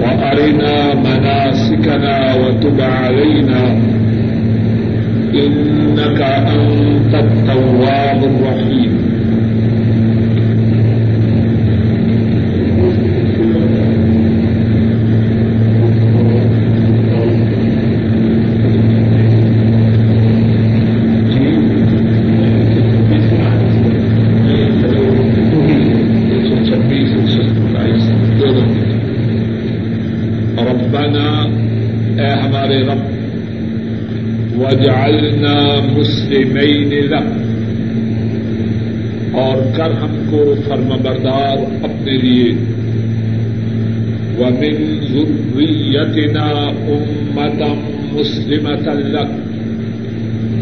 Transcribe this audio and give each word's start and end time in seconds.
وأرنا 0.00 0.94
مناسكنا 0.94 2.34
وتب 2.34 2.80
علينا. 2.80 3.99
إنك 5.34 6.20
أنت 6.22 7.14
التواب 7.14 8.24
الرحيم. 8.24 8.99
مسلمین 36.60 37.06
لک 37.06 37.50
اور 39.34 39.76
کر 39.76 39.90
ہم 39.90 40.22
کو 40.30 40.54
فرم 40.68 40.88
بردار 41.02 41.84
اپنے 41.84 42.12
لیے۔ 42.16 42.52
ومن 44.38 45.00
ذریتنا 45.12 46.46
امتا 46.82 47.74
مسلمتا 48.12 48.92
لک 48.92 49.48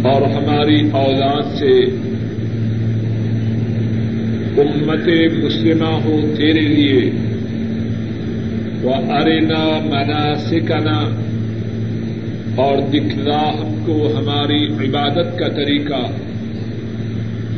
اور 0.06 0.23
ہماری 0.23 0.89
اولاد 0.92 1.42
سے 1.58 1.81
امت 4.58 5.08
مسلمہ 5.45 5.89
ہو 5.89 6.20
تیرے 6.36 6.61
لیے۔ 6.61 7.11
وہ 8.83 8.95
ارنا 8.95 9.78
مناسکنا۔ 9.84 11.23
اور 12.56 12.78
دکھلا 12.91 13.67
کو 13.89 14.12
ہماری 14.17 14.67
عبادت 14.67 15.39
کا 15.39 15.48
طریقہ۔ 15.48 16.11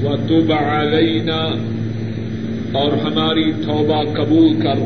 و 0.02 0.16
تب 0.28 0.52
علینا 0.52 1.54
اور 2.72 2.92
ہماری 2.92 3.52
توبہ 3.52 4.04
قبول 4.14 4.60
کر۔ 4.60 4.78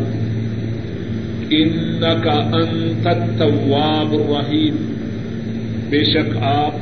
ان 1.51 2.01
کا 2.01 2.33
انت 2.33 3.07
التواب 3.07 4.13
الرحیم 4.13 4.77
بے 5.91 6.05
شک 6.05 6.37
آپ 6.37 6.75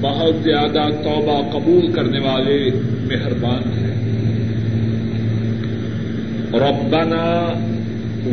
بہت 0.00 0.44
زیادہ 0.44 0.88
توبہ 1.04 1.50
قبول 1.52 1.92
کرنے 1.92 2.18
والے 2.18 2.70
مہربان 3.02 3.62
ہیں۔ 3.78 3.92
ربنا 6.52 7.52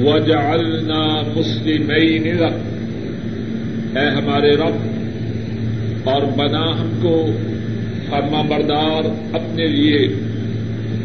وجعلنا 0.04 1.22
مسلمین 1.36 2.36
لک 2.36 2.80
اے 3.98 4.06
ہمارے 4.08 4.56
رب 4.56 4.89
اور 6.10 6.22
بنا 6.22 6.72
ہم 6.82 7.00
کو 7.02 7.32
فرما 8.10 8.42
بردار 8.42 9.06
اپنے 9.34 9.68
لیے. 9.68 10.08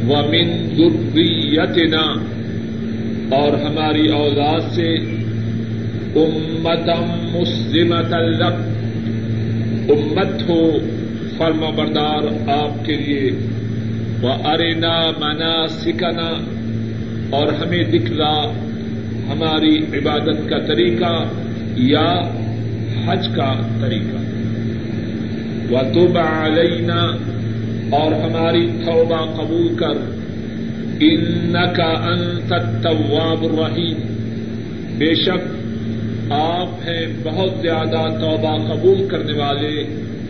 ومن 0.08 0.74
ذریتنا 0.78 2.04
اور 3.36 3.52
ہماری 3.52 4.08
اولاد 4.08 4.60
سے 4.74 4.94
امتم 6.16 7.38
مسلمت 7.38 8.14
لک. 8.14 8.74
امت 9.90 10.48
ہو 10.48 10.78
فرما 11.38 11.70
بردار 11.70 12.50
آپ 12.50 12.86
کے 12.86 12.96
لیے. 12.96 13.30
وہ 14.22 14.32
ارنا 14.44 15.10
منا 15.18 15.66
سکنا 15.68 16.30
اور 17.30 17.52
ہمیں 17.52 17.84
دکھلا 17.84 18.52
ہماری 19.28 19.76
عبادت 19.78 20.50
کا 20.50 20.58
طریقہ 20.58 21.24
یا 21.76 22.20
حج 23.06 23.28
کا 23.36 23.60
طریقہ. 23.80 24.23
و 25.70 25.78
توبہ 25.94 26.20
علینا 26.20 27.16
اور 27.90 28.12
ہماری 28.12 28.70
توبہ 28.84 29.24
قبول 29.36 29.74
کر 29.76 30.24
ان 31.00 31.56
کا 31.76 31.92
انت 32.10 32.52
التواب 32.52 33.44
الرحیم۔ 33.44 33.96
بے 34.98 35.14
شک 35.14 35.64
آپ 36.32 36.88
ہیں 36.88 37.06
بہت 37.22 37.50
زیادہ 37.62 38.08
توبہ 38.20 38.74
قبول 38.74 39.08
کرنے 39.08 39.32
والے 39.38 39.84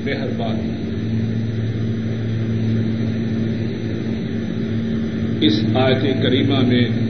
مہربان۔ 0.05 0.81
اس 5.41 5.65
آیت 5.75 6.22
کریمہ 6.22 6.61
میں 6.61 7.03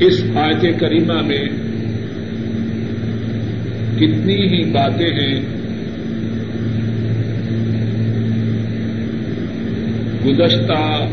اس 0.00 0.24
آیت 0.34 0.80
کریمہ 0.80 1.22
میں 1.22 1.44
کتنی 3.96 4.34
ہی 4.34 4.64
باتیں 4.64 5.10
ہیں۔ 5.10 5.40
گزشتہ 10.26 11.06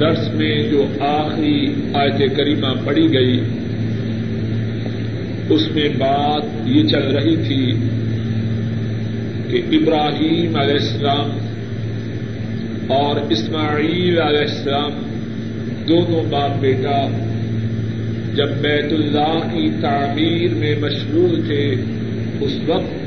درس 0.00 0.34
میں 0.34 0.62
جو 0.70 0.86
آخری 1.00 1.74
آیت 1.94 2.36
کریمہ 2.36 2.66
پڑی 2.84 3.12
گئی، 3.12 3.40
اس 5.48 5.72
میں 5.74 5.88
بات 5.98 6.68
یہ 6.68 6.86
چل 6.86 7.16
رہی 7.16 7.36
تھی 7.36 7.72
کہ 9.50 9.76
ابراہیم 9.76 10.56
علیہ 10.56 10.74
السلام 10.74 11.30
اور 12.92 13.20
اسماعیل 13.30 14.20
علیہ 14.20 14.40
السلام 14.40 14.92
دونوں 15.88 16.24
باپ 16.30 16.60
بیٹا 16.60 17.21
جب 18.34 18.48
بیت 18.48 18.92
اللہ 18.92 19.38
کی 19.52 19.70
تعمیر 19.80 20.54
میں 20.54 20.74
مشغول 20.80 21.42
تھے، 21.46 21.74
اس 22.40 22.56
وقت 22.66 23.02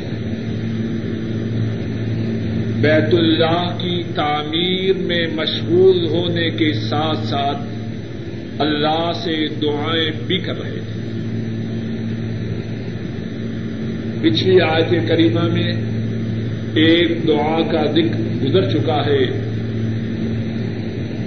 بیت 2.82 3.14
اللہ 3.14 3.78
کی 3.82 4.04
تعمیر 4.16 4.94
میں 4.98 5.28
مشغول 5.34 6.06
ہونے 6.06 6.50
کے 6.50 6.74
ساتھ 6.74 7.28
ساتھ 7.28 7.58
اللہ 8.62 9.12
سے 9.24 9.48
دعائیں 9.62 10.12
بھی 10.28 10.38
کر 10.38 10.62
رہے 10.62 10.80
تھے۔ 10.88 11.02
پچھلی 14.22 14.62
آیت 14.62 15.08
کریمہ 15.08 15.48
میں 15.54 15.74
ایک 16.76 17.28
دعا 17.28 17.62
کا 17.72 17.92
ذکر 17.92 18.46
گزر 18.46 18.70
چکا 18.70 19.06
ہے۔ 19.06 19.26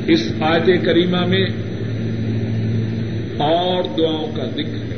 اس 0.09 0.33
آیت 0.41 0.85
کریمہ 0.85 1.25
میں 1.27 1.47
اور 3.39 3.85
دعاؤں 3.99 4.37
کا 4.37 4.45
ذکر 4.45 4.93
ہے 4.93 4.97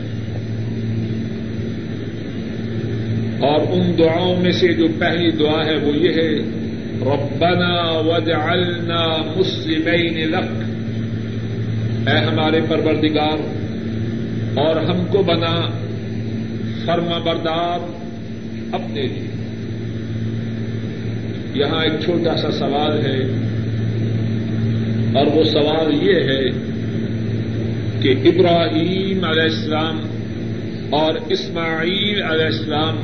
اور 3.41 3.61
ان 3.71 3.99
دعاؤں 3.99 4.41
میں 4.43 4.53
سے 4.53 4.73
جو 4.75 4.87
پہلی 4.99 5.31
دعا 5.31 5.67
ہے 5.67 5.77
وہ 5.77 5.97
یہ 5.97 6.09
ہے، 6.09 6.33
ربنا 7.01 7.91
وجعلنا 8.07 9.03
مسلمین 9.37 10.31
لک۔ 10.31 12.09
اے 12.09 12.17
ہمارے 12.17 12.61
پروردگار، 12.69 13.39
اور 14.59 14.77
ہم 14.77 15.05
کو 15.11 15.23
بنا 15.23 15.55
فرما 16.85 17.19
بردار 17.19 17.79
اپنے 18.75 19.03
لیے۔ 19.03 19.29
یہاں 21.55 21.83
ایک 21.83 21.93
چھوٹا 22.05 22.37
سا 22.37 22.51
سوال 22.51 23.07
ہے، 23.07 23.19
اور 25.15 25.27
وہ 25.27 25.45
سوال 25.45 25.95
یہ 26.03 26.15
ہے 26.15 26.70
کہ 28.03 28.15
ابراہیم 28.25 29.25
علیہ 29.25 29.43
السلام 29.43 30.01
اور 30.91 31.15
اسماعیل 31.29 32.23
علیہ 32.23 32.45
السلام 32.45 32.97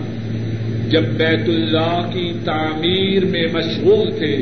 جب 0.89 1.03
بیت 1.03 1.49
اللہ 1.49 2.11
کی 2.13 2.33
تعمیر 2.45 3.25
میں 3.25 3.47
مشغول 3.53 4.11
تھے، 4.19 4.37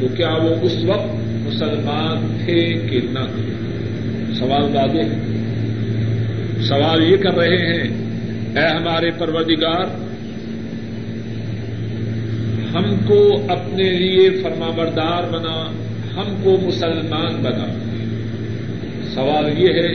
تو 0.00 0.06
کیا 0.16 0.28
وہ 0.28 0.54
اس 0.62 0.84
وقت 0.84 1.14
مسلمان 1.22 2.38
تھے 2.44 2.72
کہ 2.90 3.00
نہ؟ 3.10 3.18
تھے 3.18 4.34
سوال 4.34 4.62
واضح 4.62 4.98
ہے۔ 4.98 5.38
سوال 6.62 7.12
یہ 7.12 7.16
کر 7.16 7.34
رہے 7.34 7.56
ہیں، 7.56 7.90
اے 8.56 8.66
ہمارے 8.66 9.10
پروردگار، 9.10 9.84
ہم 12.74 12.94
کو 13.06 13.42
اپنے 13.48 13.90
لیے 13.90 14.30
فرما 14.30 14.70
بردار 14.76 15.32
بنا، 15.32 15.70
ہم 16.16 16.40
کو 16.42 16.58
مسلمان 16.62 17.42
بنا۔ 17.42 17.87
سوال 19.14 19.62
یہ 19.62 19.68
ہے 19.68 19.94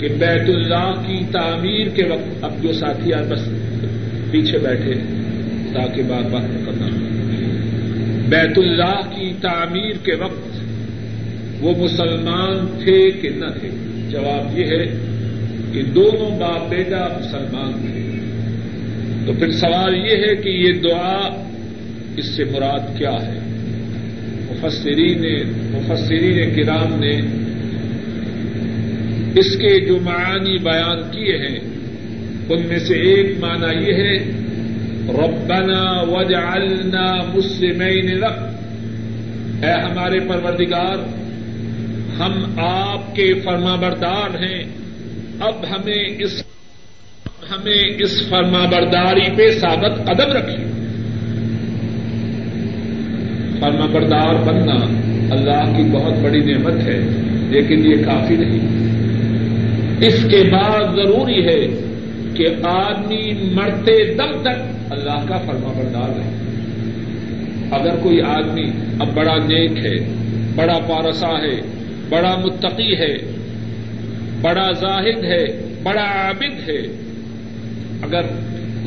کہ 0.00 0.08
بیت 0.08 0.48
اللہ 0.48 1.02
کی 1.06 1.24
تعمیر 1.32 1.88
کے 1.88 2.04
وقت 2.04 2.44
اب 2.44 2.62
جو 2.62 2.72
ساتھی 2.72 3.14
آئے 3.14 3.26
بس 3.28 3.48
پیچھے 4.30 4.58
بیٹھے 4.58 4.94
تاکہ 5.72 6.02
بات 6.02 6.30
بات 6.30 6.66
کرنا۔ 6.66 6.86
بیت 8.28 8.58
اللہ 8.58 9.00
کی 9.16 9.32
تعمیر 9.40 9.92
کے 10.02 10.14
وقت 10.14 10.56
وہ 11.60 11.84
مسلمان 11.84 12.78
تھے 12.84 13.10
کہ 13.10 13.28
نہ 13.28 13.46
تھے؟ 13.60 13.68
جواب 14.10 14.58
یہ 14.58 14.64
ہے 14.64 14.84
کہ 15.72 15.82
دونوں 15.82 16.38
باپ 16.38 16.70
بیٹا 16.70 17.08
مسلمان 17.20 17.72
تھے۔ 17.72 18.00
تو 19.26 19.32
پھر 19.38 19.52
سوال 19.52 19.94
یہ 19.96 20.16
ہے 20.16 20.36
کہ 20.36 20.48
یہ 20.48 20.72
دعا 20.72 21.44
اس 22.16 22.26
سے 22.26 22.44
مراد 22.44 22.98
کیا 22.98 23.12
ہے؟ 23.12 23.38
مفسرین 24.50 25.24
مفسرین 25.72 26.54
کرام 26.54 27.00
نے 27.00 27.43
اس 29.36 29.56
کے 29.56 29.86
جو 29.86 29.98
معانی 30.00 30.58
بیان 30.58 31.10
کیے 31.10 31.36
ہیں، 31.36 31.58
ان 32.48 32.62
میں 32.68 32.78
سے 32.78 32.94
ایک 32.94 33.38
معنی 33.40 33.88
یہ 33.88 33.94
ہے، 33.94 34.16
ربنا 35.08 36.02
وجعلنا 36.02 37.16
مسلمین 37.34 38.18
لک۔ 38.18 38.54
اے 39.64 39.70
ہمارے 39.70 40.20
پروردگار، 40.20 40.96
ہم 42.20 42.58
آپ 42.58 43.16
کے 43.16 43.34
فرما 43.44 43.74
بردار 43.74 44.42
ہیں۔ 44.42 44.64
اب 45.40 45.64
ہمیں 45.70 46.04
اس 46.18 46.42
ہمیں 47.50 47.94
اس 47.98 48.28
فرما 48.28 48.64
برداری 48.64 49.36
پہ 49.36 49.58
ثابت 49.58 50.06
قدم 50.06 50.32
رکھیے۔ 50.32 50.66
فرما 53.60 53.86
بردار 53.86 54.34
بننا 54.34 54.76
اللہ 55.34 55.76
کی 55.76 55.82
بہت 55.92 56.12
بڑی 56.22 56.40
نعمت 56.40 56.84
ہے، 56.84 57.00
لیکن 57.50 57.86
یہ 57.86 58.04
کافی 58.04 58.36
نہیں۔ 58.36 58.73
اس 60.00 60.26
کے 60.30 60.42
بعد 60.52 60.96
ضروری 60.96 61.46
ہے 61.46 61.66
کہ 62.34 62.46
آدمی 62.62 63.32
مرتے 63.32 64.14
دم 64.14 64.42
تک 64.42 64.92
اللہ 64.92 65.26
کا 65.28 65.38
فرما 65.38 65.72
بردار 65.76 66.08
رہے۔ 66.08 66.44
اگر 67.70 67.96
کوئی 68.02 68.20
آدمی 68.20 68.70
اب 69.00 69.14
بڑا 69.14 69.36
نیک 69.36 69.86
ہے، 69.86 70.14
بڑا 70.56 70.78
پارسا 70.88 71.28
ہے، 71.28 71.60
بڑا 72.08 72.36
متقی 72.44 72.96
ہے، 72.96 73.16
بڑا 74.40 74.72
زاہد 74.72 75.24
ہے، 75.24 75.44
بڑا 75.82 76.02
عابد 76.02 76.68
ہے، 76.68 76.80
اگر 78.02 78.22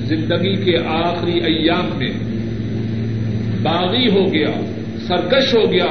زندگی 0.05 0.55
کے 0.55 0.77
آخری 0.85 1.39
ایام 1.39 1.89
میں 1.97 2.11
باغی 3.63 4.09
ہو 4.09 4.33
گیا، 4.33 4.49
سرکش 5.07 5.53
ہو 5.53 5.71
گیا، 5.71 5.87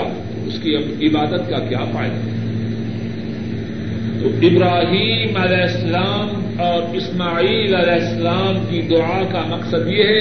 اس 0.47 0.59
کی 0.62 0.77
عبادت 0.77 1.51
کا 1.51 1.59
کیا 1.59 1.85
فائدہ؟ 1.93 2.31
ہے 2.31 2.36
تو 4.26 4.32
ابراہیم 4.46 5.37
علیہ 5.37 5.62
السلام 5.62 6.61
اور 6.61 6.94
اسماعیل 6.96 7.75
علیہ 7.75 7.93
السلام 7.93 8.56
کی 8.70 8.81
دعا 8.90 9.20
کا 9.32 9.43
مقصد 9.49 9.88
یہ 9.88 10.05
ہے 10.05 10.20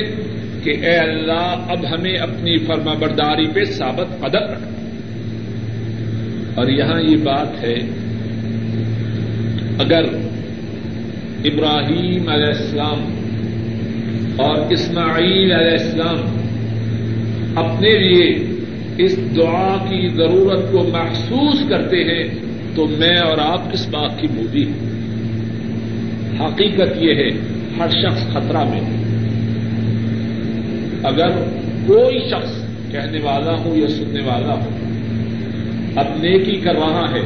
کہ 0.64 0.72
اے 0.82 0.96
اللہ، 0.96 1.72
اب 1.72 1.86
ہمیں 1.92 2.18
اپنی 2.18 2.58
فرما 2.58 2.94
برداری 3.00 3.48
پہ 3.54 3.64
ثابت 3.72 4.10
قدم 4.22 4.52
رکھنا 4.52 4.70
اور 6.56 6.70
یہاں 6.70 7.02
یہ 7.02 7.18
بات 7.24 7.64
ہے، 7.64 7.74
اگر 9.80 10.04
ابراہیم 11.52 12.30
علیہ 12.30 12.54
السلام 12.60 13.00
اور 14.38 14.72
اسماعیل 14.72 15.52
علیہ 15.52 15.78
السلام 15.80 16.20
اپنے 17.58 17.98
لیے 18.00 18.34
اس 19.06 19.18
دعا 19.38 19.76
کی 19.90 20.08
ضرورت 20.16 20.72
کو 20.72 20.84
محسوس 20.94 21.70
کرتے 21.70 22.04
ہیں 22.04 22.24
تو 22.76 22.88
میں 22.88 23.18
اور 23.18 23.38
آپ 23.38 23.74
کس 23.74 23.88
بات 23.88 24.20
کی 24.20 24.28
موبی 24.34 24.68
ہیں؟ 24.68 24.96
حقیقت 26.40 26.98
یہ 26.98 27.16
ہے، 27.16 27.30
ہر 27.80 27.90
شخص 27.90 28.28
خطرہ 28.34 28.64
میں 28.64 28.82
اگر 31.04 31.30
کوئی 31.88 32.20
شخص 32.30 32.52
کہنے 32.92 33.20
والا 33.24 33.58
ہو 33.58 33.76
یا 33.76 33.88
سننے 33.88 34.22
والا 34.22 34.54
ہو 34.54 34.70
اب 35.96 36.06
نیکی 36.18 36.56
کر 36.56 36.76
رہا 36.76 37.06
ہے، 37.12 37.22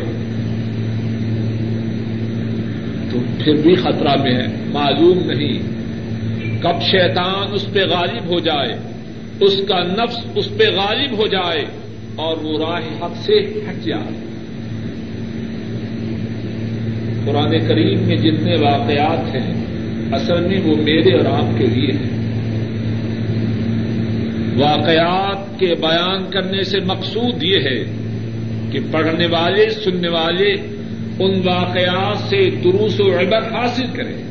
تو 3.11 3.19
پھر 3.43 3.53
بھی 3.53 3.75
خطرہ 3.75 4.21
میں 4.23 4.33
ہے۔ 4.33 4.47
معلوم 4.73 5.31
نہیں 5.31 5.59
کب 6.61 6.81
شیطان 6.81 7.53
اس 7.53 7.65
پہ 7.73 7.79
غالب 7.79 8.29
ہو 8.29 8.39
جائے، 8.39 8.77
اس 9.41 9.61
کا 9.67 9.83
نفس 9.83 10.17
اس 10.35 10.49
پہ 10.57 10.63
غالب 10.63 11.17
ہو 11.17 11.27
جائے 11.27 11.65
اور 12.15 12.37
وہ 12.37 12.59
راہ 12.59 13.03
حق 13.03 13.15
سے 13.17 13.39
ہٹ 13.69 13.85
جائے۔ 13.85 14.28
قرآن 17.25 17.67
کریم 17.67 17.99
میں 17.99 18.17
جتنے 18.17 18.55
واقعات 18.55 19.35
ہیں، 19.35 19.65
اصل 20.11 20.47
میں 20.47 20.61
وہ 20.63 20.75
میرے 20.75 21.17
اور 21.17 21.25
آپ 21.25 21.57
کے 21.57 21.65
لیے 21.67 21.91
ہیں۔ 21.91 22.19
واقعات 24.57 25.59
کے 25.59 25.75
بیان 25.81 26.31
کرنے 26.31 26.63
سے 26.63 26.79
مقصود 26.79 27.43
یہ 27.43 27.57
ہے 27.57 27.83
کہ 28.71 28.79
پڑھنے 28.91 29.25
والے، 29.25 29.69
سننے 29.69 30.09
والے 30.09 30.53
ان 31.19 31.41
واقعات 31.45 32.17
سے 32.17 32.49
دروس 32.63 32.99
و 32.99 33.07
عبر 33.07 33.53
حاصل 33.53 33.85
کریں۔ 33.93 34.29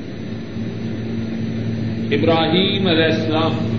ابراہیم 2.10 2.86
علیہ 2.86 3.04
السلام 3.04 3.77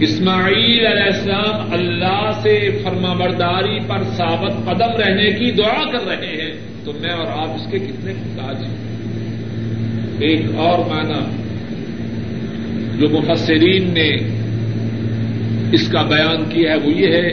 اسماعیل 0.00 0.86
علیہ 0.86 1.04
السلام 1.04 1.72
اللہ 1.72 2.30
سے 2.42 2.78
فرما 2.84 3.12
برداری 3.12 3.78
پر 3.86 4.02
ثابت 4.04 4.52
قدم 4.64 5.02
رہنے 5.02 5.30
کی 5.30 5.50
دعا 5.50 5.90
کر 5.92 6.06
رہے 6.06 6.26
ہیں۔ 6.26 6.52
تو 6.84 6.92
میں 7.00 7.10
اور 7.10 7.26
آپ 7.26 7.54
اس 7.54 7.70
کے 7.70 7.78
کتنے 7.78 8.12
محتاج 8.12 8.56
ہیں؟ 8.56 8.76
ایک 10.20 10.40
اور 10.56 10.78
معنی 10.78 11.42
جو 12.98 13.08
مفسرین 13.08 13.94
نے 13.94 14.08
اس 15.72 15.88
کا 15.88 16.02
بیان 16.02 16.44
کیا 16.50 16.72
ہے 16.72 16.76
وہ 16.76 16.90
یہ 16.90 17.06
ہے، 17.06 17.28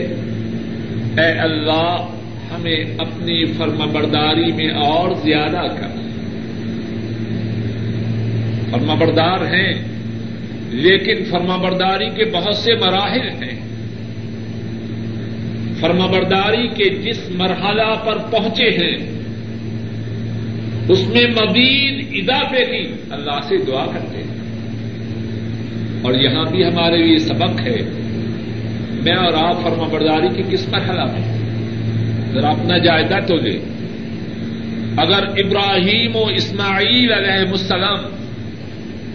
اے 1.18 1.38
اللہ، 1.38 1.96
ہمیں 2.54 2.84
اپنی 2.98 3.44
فرما 3.44 3.84
برداری 3.84 4.52
میں 4.52 4.70
اور 4.70 5.14
زیادہ 5.14 5.66
کر۔ 5.80 5.98
فرما 8.70 8.94
بردار 8.94 9.40
ہیں۔ 9.40 9.97
لیکن 10.70 11.24
فرما 11.24 11.56
برداری 11.56 12.08
کے 12.08 12.24
بہت 12.24 12.54
سے 12.54 12.74
مراحل 12.74 13.28
ہیں۔ 13.28 13.60
فرما 15.80 16.06
برداری 16.06 16.68
کے 16.68 16.90
جس 16.90 17.30
مرحلہ 17.30 17.94
پر 18.06 18.16
پہنچے 18.30 18.64
ہیں، 18.64 19.22
اس 20.88 21.08
میں 21.08 21.26
مزید 21.26 22.06
اضافے 22.12 22.64
کی 22.64 22.92
اللہ 23.10 23.40
سے 23.48 23.56
دعا 23.56 23.86
کرتے 23.86 24.18
ہیں۔ 24.18 24.38
اور 26.02 26.14
یہاں 26.14 26.44
بھی 26.44 26.64
ہمارے 26.64 26.96
لیے 26.96 27.18
سبق 27.18 27.60
ہے، 27.60 27.76
میں 29.02 29.14
اور 29.14 29.32
آپ 29.34 29.62
فرما 29.62 29.88
برداری 29.88 30.28
کی 30.36 30.42
کس 30.50 30.68
مرحلہ 30.68 31.04
میں 31.04 31.38
ذرا 32.32 32.48
اپنا 32.48 32.78
جائزہ 32.78 33.26
تو 33.26 33.36
لے 33.36 33.58
اگر 34.96 35.26
ابراہیم 35.26 36.16
و 36.16 36.26
اسماعیل 36.26 37.12
علیہ 37.12 37.50
السلام 37.50 38.17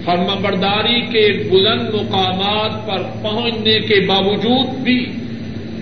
فرما 0.06 0.34
برداری 0.36 1.02
کے 1.02 1.28
بلند 1.52 1.94
مقامات 1.94 2.88
پر 2.88 3.04
پہنچنے 3.22 3.80
کے 3.80 4.00
باوجود 4.08 4.74
بھی 4.80 5.06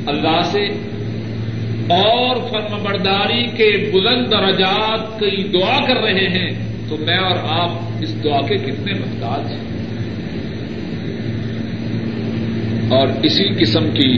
اللہ 0.08 0.42
سے 0.44 0.66
اور 1.88 2.36
فرما 2.50 2.78
برداری 2.78 3.46
کے 3.58 3.70
بلند 3.94 4.32
درجات 4.32 5.20
کی 5.20 5.44
دعا 5.44 5.80
کر 5.88 6.02
رہے 6.02 6.28
ہیں، 6.28 6.52
تو 6.90 6.98
میں 6.98 7.18
اور 7.18 7.38
آپ 7.50 8.04
اس 8.04 8.24
دعا 8.24 8.42
کے 8.42 8.58
کتنے 8.58 8.94
محتاج 8.94 9.52
ہیں؟ 9.52 9.66
اور 12.90 13.08
اسی 13.24 13.48
قسم 13.60 13.90
کی 13.92 14.12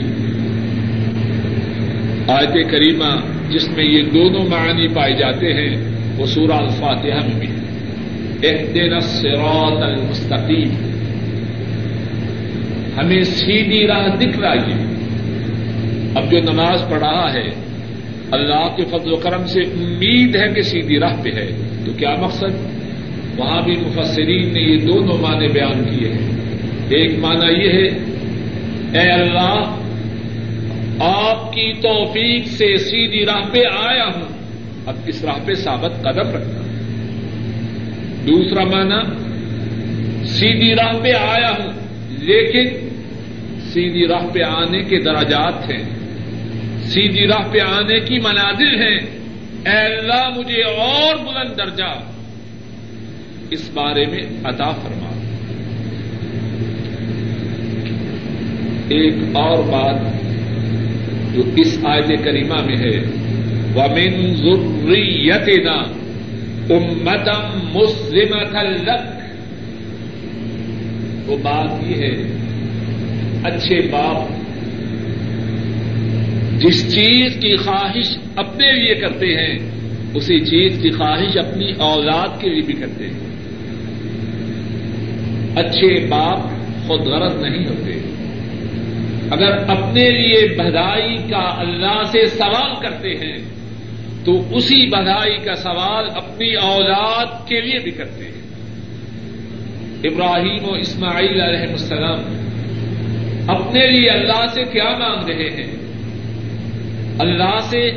آیت 2.28 2.70
کریمہ 2.70 3.10
جس 3.50 3.68
میں 3.68 3.84
یہ 3.84 4.02
دونوں 4.02 4.44
معنی 4.50 4.88
پائے 4.88 5.12
جاتے 5.12 5.52
ہیں، 5.52 5.74
وہ 6.18 6.26
سورہ 6.26 6.52
الفاتحہ 6.52 7.26
میں 7.26 7.38
بھی 7.40 7.53
اہدنا 8.42 8.96
الصراط 8.96 9.82
المستقیم 9.82 10.94
ہمیں 12.98 13.20
سیدھی 13.20 13.86
راہ 13.86 14.16
دکھ 14.16 14.38
رہی 14.38 14.72
ہے۔ 14.72 14.94
اب 16.14 16.30
جو 16.30 16.38
نماز 16.52 16.82
پڑھ 16.90 16.98
رہا 16.98 17.34
ہے، 17.34 17.48
اللہ 18.30 18.76
کے 18.76 18.84
فضل 18.84 19.12
و 19.12 19.16
کرم 19.16 19.46
سے 19.46 19.60
امید 19.60 20.36
ہے 20.36 20.48
کہ 20.48 20.62
سیدھی 20.62 20.98
راہ 20.98 21.16
پہ 21.22 21.30
ہے۔ 21.34 21.50
تو 21.86 21.92
کیا 21.92 22.14
مقصد؟ 22.20 22.74
وہاں 23.38 23.62
بھی 23.62 23.72
مفسرین 23.72 24.52
نے 24.52 24.60
یہ 24.60 24.78
دونوں 24.78 25.18
معنی 25.18 25.48
بیان 25.48 25.84
کیے 25.84 26.08
ہیں۔ 26.08 26.30
ایک 26.88 27.18
معنی 27.18 27.64
یہ 27.64 27.72
ہے، 27.72 27.88
اے 28.98 29.12
اللہ، 29.12 29.76
آپ 31.00 31.52
کی 31.52 31.72
توفیق 31.72 32.46
سے 32.46 32.76
سیدھی 32.76 33.26
راہ 33.26 33.52
پہ 33.52 33.58
آیا 33.86 34.04
ہوں۔ 34.04 34.28
اب 34.86 34.94
اس 35.06 35.24
راہ 35.24 35.38
پہ 35.44 35.54
ثابت 35.54 36.02
قدم 36.02 36.28
رکھنا۔ 36.28 36.63
دوسرا 38.26 38.64
معنی 38.64 39.24
سیدھی 40.26 40.74
راہ 40.74 40.92
پہ 41.02 41.12
آیا 41.12 41.50
ہوں۔ 41.50 41.72
لیکن 42.08 42.88
سیدھی 43.72 44.08
راہ 44.08 44.26
پہ 44.32 44.42
آنے 44.42 44.82
کے 44.82 44.98
دراجات 44.98 45.70
ہیں۔ 45.70 45.84
سیدھی 46.82 47.26
راہ 47.26 47.52
پہ 47.52 47.58
آنے 47.60 48.00
کی 48.00 48.18
منازل 48.18 48.82
ہیں۔ 48.82 48.98
اے 49.66 49.94
اللہ، 49.94 50.38
مجھے 50.38 50.62
اور 50.62 51.16
بلند 51.16 51.58
درجہ۔ 51.58 52.00
اس 53.50 53.70
بارے 53.74 54.06
میں 54.06 54.22
عطا 54.44 54.70
فرما۔ 54.70 55.10
ایک 58.88 59.14
اور 59.32 59.58
بات 59.58 60.00
جو 61.34 61.42
اس 61.56 61.78
آیت 61.84 62.24
کریمہ 62.24 62.54
میں 62.54 62.76
ہے۔ 62.76 62.98
ومن 63.76 64.34
ذریتنا 64.36 66.03
امتم 66.70 67.68
مسلمت 67.74 68.54
لک۔ 68.54 69.24
وہ 71.26 71.36
بات 71.42 71.68
یہ 71.86 71.94
ہے، 71.94 72.38
اچھے 73.44 73.80
باپ، 73.90 74.30
جس 76.60 76.94
چیز 76.94 77.32
کی 77.34 77.56
خواہش 77.56 78.18
اپنے 78.36 78.72
لیے 78.72 78.94
کرتے 78.94 79.26
ہیں، 79.26 79.70
اسی 80.14 80.40
چیز 80.40 80.82
کی 80.82 80.90
خواہش 80.90 81.36
اپنی 81.36 81.72
اولاد 81.78 82.40
کے 82.40 82.50
لیے 82.50 82.62
بھی 82.62 82.74
کرتے 82.74 83.04
ہیں۔ 83.04 83.34
اچھے 85.56 86.06
باپ 86.06 86.38
خود 86.86 87.00
غرض 87.00 87.36
نہیں 87.36 87.66
ہوتے۔ 87.66 88.14
اگر 89.30 89.58
اپنے 89.68 90.10
لیے 90.10 90.56
بدائی 90.58 91.16
کا 91.16 91.54
اللہ 91.58 92.02
سے 92.12 92.26
سوال 92.26 92.82
کرتے 92.82 93.08
ہیں 93.08 93.38
تو 94.24 94.56
اسی 94.56 94.86
بدائی 94.86 95.36
کا 95.38 95.54
سوال 95.54 96.04
اپنی 96.16 96.54
اولاد 96.54 97.48
کے 97.48 97.60
لیے 97.60 97.78
بھی 97.78 97.90
کرتے 97.90 98.24
ہیں۔ 98.24 98.34
ابراہیم 100.04 100.68
و 100.68 100.72
اسماعیل 100.72 101.40
علیہ 101.40 101.72
السلام 101.72 102.20
اپنے 103.48 103.86
لیے 103.86 104.10
اللہ 104.10 104.46
سے 104.54 104.64
کیا 104.64 104.90
مانگ 104.98 105.28
رہے 105.28 105.50
ہیں؟ 105.50 105.76
اللہ 107.18 107.60
سے 107.60 107.90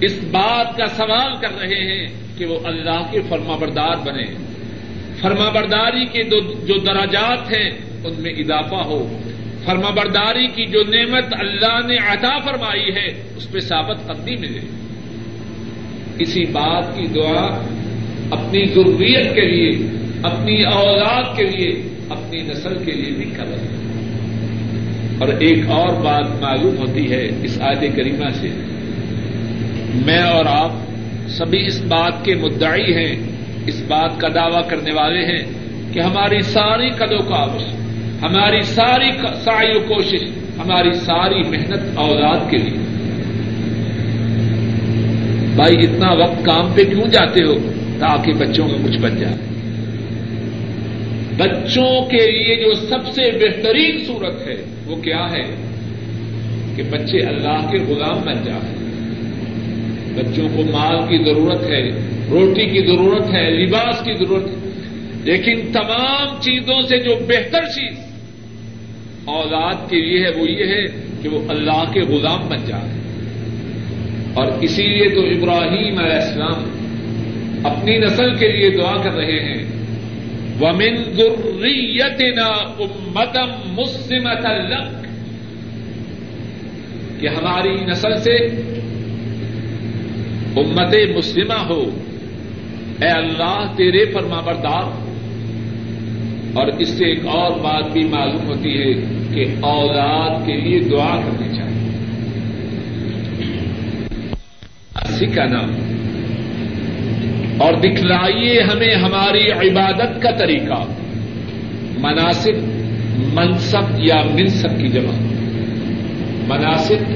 اس 0.00 0.20
بات 0.30 0.76
کا 0.76 0.86
سوال 0.86 1.36
کر 1.40 1.58
رہے 1.58 1.90
ہیں 1.90 2.06
کہ 2.38 2.46
وہ 2.46 2.58
اللہ 2.64 3.10
کے 3.10 3.20
فرما 3.28 3.56
بردار 3.56 3.96
بنے۔ 4.06 4.24
فرما 5.20 5.48
برداری 5.48 6.06
کے 6.06 6.22
جو 6.22 6.78
دراجات 6.78 7.52
ہیں، 7.52 7.70
ان 8.04 8.22
میں 8.22 8.32
اضافہ 8.32 8.74
ہو۔ 8.74 9.18
فرما 9.64 9.90
برداری 9.90 10.46
کی 10.46 10.66
جو 10.66 10.82
نعمت 10.88 11.24
اللہ 11.32 11.86
نے 11.86 11.96
عطا 11.96 12.38
فرمائی 12.38 12.88
ہے، 12.96 13.06
اس 13.36 13.52
پہ 13.52 13.58
ثابت 13.58 14.06
قدمی 14.06 14.36
ملے۔ 14.36 14.87
اسی 16.18 16.44
بات 16.44 16.98
کی 16.98 17.06
دعا 17.06 17.58
اپنی 18.30 18.64
ضروریت 18.64 19.34
کے 19.34 19.40
لیے، 19.40 19.86
اپنی 20.22 20.64
اولاد 20.64 21.36
کے 21.36 21.44
لیے، 21.44 21.82
اپنی 22.08 22.42
نسل 22.42 22.84
کے 22.84 22.92
لیے 22.92 23.16
بھی 23.16 23.30
کر 23.36 23.44
رہے 23.46 23.58
ہیں 23.58 23.88
اور 25.18 25.28
ایک 25.28 25.58
اور 25.68 25.88
بات 25.88 26.40
معلوم 26.40 26.76
ہوتی 26.78 27.10
ہے 27.10 27.30
اس 27.42 27.58
آیت 27.60 27.96
کریمہ 27.96 28.28
سے۔ 28.40 28.48
میں 30.06 30.22
اور 30.22 30.44
آپ 30.46 30.70
سبھی 31.28 31.66
اس 31.66 31.80
بات 31.80 32.24
کے 32.24 32.34
مدعی 32.34 32.94
ہیں، 32.94 33.16
اس 33.66 33.82
بات 33.88 34.20
کا 34.20 34.28
دعوی 34.34 34.62
کرنے 34.68 34.92
والے 34.92 35.24
ہیں 35.24 35.52
کہ 35.94 36.00
ہماری 36.00 36.42
ساری 36.42 36.90
قدو 36.90 37.18
کاوش 37.18 37.62
ہماری 38.22 38.62
ساری 38.62 39.10
ساری 39.44 39.78
و 39.78 39.80
کوشش، 39.80 40.24
ہماری 40.58 40.92
ساری 40.92 41.42
محنت 41.42 41.98
اولاد 41.98 42.50
کے 42.50 42.56
لیے۔ 42.56 42.87
بھائی 45.58 45.84
اتنا 45.84 46.12
وقت 46.12 46.44
کام 46.44 46.72
پہ 46.74 46.84
کیوں 46.84 47.08
جاتے 47.08 47.44
ہو؟ 47.44 47.54
تاکہ 47.98 48.32
بچوں 48.32 48.68
میں 48.68 48.88
کچھ 48.88 48.98
بن 48.98 49.16
جائے۔ 49.16 49.34
بچوں 51.36 52.04
کے 52.04 52.30
لیے 52.30 52.64
جو 52.64 52.74
سب 52.74 53.08
سے 53.14 53.30
بہترین 53.30 54.04
صورت 54.06 54.46
ہے، 54.46 54.56
وہ 54.86 54.96
کیا 54.96 55.26
ہے؟ 55.32 55.42
کہ 56.76 56.82
بچے 56.82 57.18
اللہ 57.18 57.70
کے 57.70 57.78
غلام 57.78 58.20
بن 58.26 58.44
جائیں۔ 58.44 58.78
بچوں 60.14 60.48
کو 60.56 60.62
مال 60.72 60.96
کی 61.08 61.24
ضرورت 61.24 61.62
ہے، 61.62 61.88
روٹی 62.30 62.66
کی 62.66 62.86
ضرورت 62.86 63.34
ہے، 63.34 63.50
لباس 63.50 64.04
کی 64.04 64.12
ضرورت 64.12 64.46
ہے۔ 64.46 64.70
لیکن 65.24 65.72
تمام 65.72 66.40
چیزوں 66.40 66.82
سے 66.82 66.98
جو 66.98 67.14
بہتر 67.14 67.60
چیز 67.60 67.98
اولاد 69.24 69.90
کے 69.90 69.96
لیے 69.96 70.24
ہے، 70.24 70.30
وہ 70.30 70.50
یہ 70.50 70.64
ہے 70.64 70.86
کہ 71.22 71.28
وہ 71.28 71.40
اللہ 71.48 71.92
کے 71.92 72.00
غلام 72.00 72.48
بن 72.48 72.58
جائے 72.66 73.07
اور 74.34 74.46
اسی 74.60 74.82
لیے 74.82 75.08
تو 75.08 75.20
ابراہیم 75.20 75.98
علیہ 75.98 76.16
السلام 76.16 76.64
اپنی 77.64 77.98
نسل 77.98 78.34
کے 78.34 78.52
لیے 78.52 78.70
دعا 78.70 78.96
کر 79.02 79.10
رہے 79.10 79.40
ہیں۔ 79.40 79.64
ومن 80.60 81.12
ذریتنا 81.12 82.46
امتم 82.78 83.80
مسلمت 83.80 84.46
لک 84.46 85.06
کہ 87.20 87.28
ہماری 87.28 87.74
نسل 87.84 88.16
سے 88.16 88.36
امت 90.56 91.16
مسلمہ 91.16 91.64
ہو۔ 91.68 91.90
اے 93.02 93.08
اللہ، 93.08 93.72
تیرے 93.76 94.04
فرما 94.04 94.40
بردار۔ 94.40 95.08
اور 96.56 96.66
اس 96.66 96.88
سے 96.88 97.04
ایک 97.04 97.26
اور 97.26 97.50
بات 97.50 97.92
بھی 97.92 98.04
معلوم 98.04 98.46
ہوتی 98.46 98.78
ہے 98.78 98.92
کہ 99.34 99.44
اولاد 99.60 100.46
کے 100.46 100.56
لیے 100.56 100.78
دعا 100.78 101.20
کرنی 101.20 101.56
چاہیے۔ 101.56 101.67
سکھانا 105.18 105.58
اور 107.58 107.74
دکھلائیے 107.74 108.62
ہمیں 108.62 108.94
ہماری 108.94 109.50
عبادت 109.50 110.22
کا 110.22 110.30
طریقہ۔ 110.30 110.84
مناسب، 111.98 112.52
منصب 113.34 113.98
یا 113.98 114.22
منصب 114.34 114.68
کی 114.78 114.88
جمع۔ 114.88 115.12
مناسب، 116.48 117.10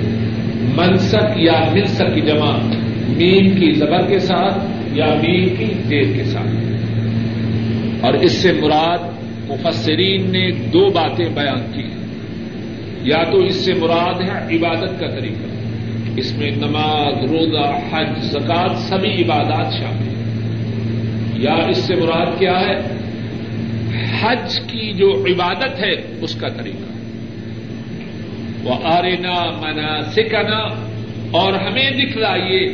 منصب 0.81 1.39
یا 1.39 1.65
منصب 1.73 2.15
کی 2.15 2.21
جمع۔ 2.21 2.59
میم 3.09 3.51
کی 3.51 3.73
زبر 3.73 4.07
کے 4.07 4.19
ساتھ 4.19 4.59
یا 4.93 5.07
میم 5.07 5.49
کی 5.57 5.65
دیر 5.91 6.17
کے 6.17 6.25
ساتھ۔ 6.25 6.47
اور 8.05 8.15
اس 8.15 8.33
سے 8.33 8.53
مراد 8.53 8.99
مفسرین 9.49 10.33
نے 10.33 10.51
دو 10.51 10.91
باتیں 10.91 11.29
بیان 11.35 11.73
کی۔ 11.73 11.89
یا 13.03 13.25
تو 13.25 13.39
اس 13.39 13.55
سے 13.55 13.75
مراد 13.75 14.21
ہے 14.21 14.57
عبادت 14.57 15.01
کا 15.01 15.09
طریقہ۔ 15.09 15.52
اس 16.17 16.37
میں 16.37 16.51
نماز، 16.51 17.31
روزہ، 17.31 17.79
حج، 17.93 18.25
زکات، 18.25 18.79
سبھی 18.79 19.25
عبادات 19.25 19.73
شامل 19.73 20.09
ہیں۔ 20.09 20.23
یا 21.35 21.53
اس 21.53 21.79
سے 21.79 21.95
مراد 21.95 22.39
کیا 22.39 22.61
ہے؟ 22.61 22.81
حج 24.21 24.61
کی 24.61 24.93
جو 24.93 25.25
عبادت 25.25 25.81
ہے، 25.81 25.93
اس 26.23 26.35
کا 26.35 26.49
طریقہ۔ 26.49 26.93
وہ 28.65 28.75
آرنا 28.85 29.51
منا 29.61 30.03
سکھنا 30.03 30.59
اور 31.31 31.53
ہمیں 31.53 31.91
دکھلائیے 31.91 32.67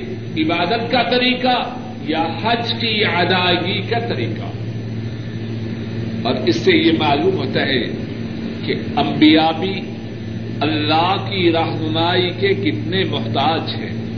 عبادت 0.42 0.90
کا 0.90 1.02
طریقہ 1.02 1.76
یا 2.08 2.24
حج 2.42 2.72
کی 2.80 3.04
ادائیگی 3.04 3.80
کا 3.80 3.98
طریقہ۔ 3.98 4.46
اور 6.22 6.34
اس 6.46 6.56
سے 6.56 6.76
یہ 6.76 6.92
معلوم 6.98 7.34
ہوتا 7.34 7.60
ہے 7.60 7.82
کہ 8.66 8.74
انبیاء 8.96 9.60
بھی 9.60 9.80
اللہ 10.60 11.14
کی 11.30 11.52
رہنمائی 11.52 12.30
کے 12.40 12.48
کتنے 12.48 13.04
محتاج 13.04 13.74
ہیں۔ 13.74 14.08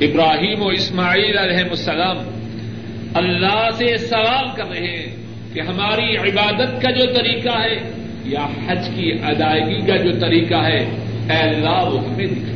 ابراہیم 0.00 0.62
و 0.62 0.68
اسماعیل 0.68 1.38
علیہ 1.38 1.64
السلام 1.70 2.16
اللہ 3.14 3.68
سے 3.78 3.96
سوال 3.96 4.44
کر 4.56 4.68
رہے 4.68 4.86
ہیں 4.86 5.16
کہ 5.54 5.60
ہماری 5.60 6.16
عبادت 6.16 6.82
کا 6.82 6.90
جو 6.90 7.04
طریقہ 7.06 7.58
ہے 7.58 7.90
یا 8.24 8.46
حج 8.66 8.88
کی 8.96 9.12
ادائیگی 9.22 9.86
کا 9.86 9.96
جو 9.96 10.12
طریقہ 10.20 10.54
ہے، 10.54 10.78
اے 11.30 11.36
اللہ، 11.36 11.84
وہ 11.84 12.00
ہمیں 12.00 12.26
دکھا۔ 12.26 12.52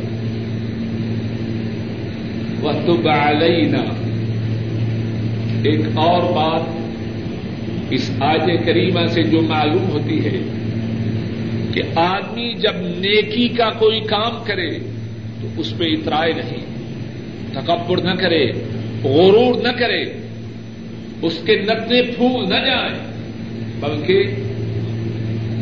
وہ 2.60 2.72
تو 2.86 3.10
علینا 3.10 3.82
ایک 5.62 5.80
اور 5.94 6.22
بات 6.22 6.62
اس 7.90 8.10
آج 8.20 8.50
کریمہ 8.64 9.06
سے 9.06 9.22
جو 9.22 9.42
معلوم 9.42 9.90
ہوتی 9.90 10.24
ہے 10.24 10.65
کہ 11.76 11.82
آدمی 11.94 12.52
جب 12.52 12.76
نیکی 12.76 13.48
کا 13.48 13.70
کوئی 13.70 14.00
کام 14.00 14.44
کرے 14.44 14.78
تو 15.40 15.48
اس 15.56 15.78
پہ 15.78 15.84
اترائے 15.84 16.32
نہیں، 16.32 16.64
تکبر 17.52 18.02
نہ 18.02 18.10
کرے، 18.10 18.52
غرور 19.04 19.62
نہ 19.62 19.68
کرے، 19.68 20.02
اس 21.22 21.38
کے 21.44 21.56
نتنے 21.56 22.02
پھول 22.02 22.48
نہ 22.48 22.54
جائیں، 22.54 22.98
بلکہ 23.80 24.34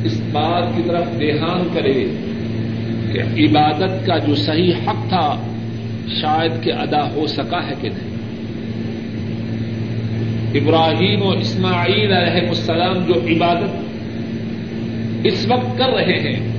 اس 0.05 0.21
بات 0.33 0.77
کی 0.77 0.83
طرف 0.87 1.19
دھیان 1.19 1.69
کرے 1.75 2.07
کہ 3.13 3.19
عبادت 3.19 4.07
کا 4.07 4.19
جو 4.19 4.35
صحیح 4.35 4.73
حق 4.87 5.09
تھا، 5.09 5.43
شاید 6.21 6.65
کہ 6.65 6.73
ادا 6.73 7.13
ہو 7.13 7.27
سکا 7.27 7.67
ہے 7.67 7.75
کہ 7.81 7.89
نہیں۔ 7.89 8.15
ابراہیم 10.55 11.23
و 11.23 11.31
اسماعیل 11.31 12.13
علیہ 12.13 12.49
السلام 12.49 13.05
جو 13.07 13.15
عبادت 13.15 13.84
اس 15.25 15.47
وقت 15.49 15.79
کر 15.79 15.87
رہے 15.87 16.19
ہیں۔ 16.19 16.53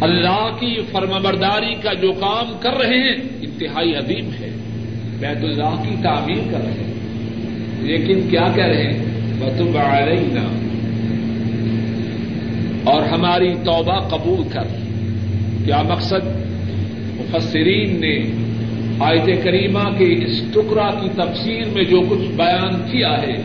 اللہ 0.00 0.50
کی 0.60 0.76
فرمبرداری 0.92 1.74
کا 1.74 1.92
جو 1.92 2.12
کام 2.12 2.56
کر 2.60 2.72
رہے 2.72 2.98
ہیں، 2.98 3.16
انتہائی 3.42 3.94
عظیم 3.94 4.30
ہے۔ 4.40 4.50
بیت 5.18 5.44
اللہ 5.44 5.82
کی 5.88 5.94
تعمیر 6.02 6.52
کر 6.52 6.64
رہے 6.64 6.72
ہیں۔ 6.72 6.94
لیکن 7.82 8.28
کیا 8.30 8.44
کہہ 8.54 8.64
رہے 8.64 8.82
ہیں؟ 8.82 9.04
بتب 9.38 9.76
علینا 9.76 10.42
اور 12.84 13.02
ہماری 13.02 13.54
توبہ 13.54 14.08
قبول 14.08 14.48
کر۔ 14.52 14.64
کیا 15.64 15.82
مقصد؟ 15.82 16.26
مفسرین 17.20 18.00
نے 18.00 18.18
آیت 19.00 19.44
کریمہ 19.44 19.98
کے 19.98 20.24
اس 20.24 20.42
ٹکڑا 20.54 20.90
کی 21.02 21.08
تفسیر 21.08 21.64
میں 21.72 21.84
جو 21.84 22.00
کچھ 22.00 22.28
بیان 22.36 22.80
کیا 22.90 23.22
ہے، 23.22 23.36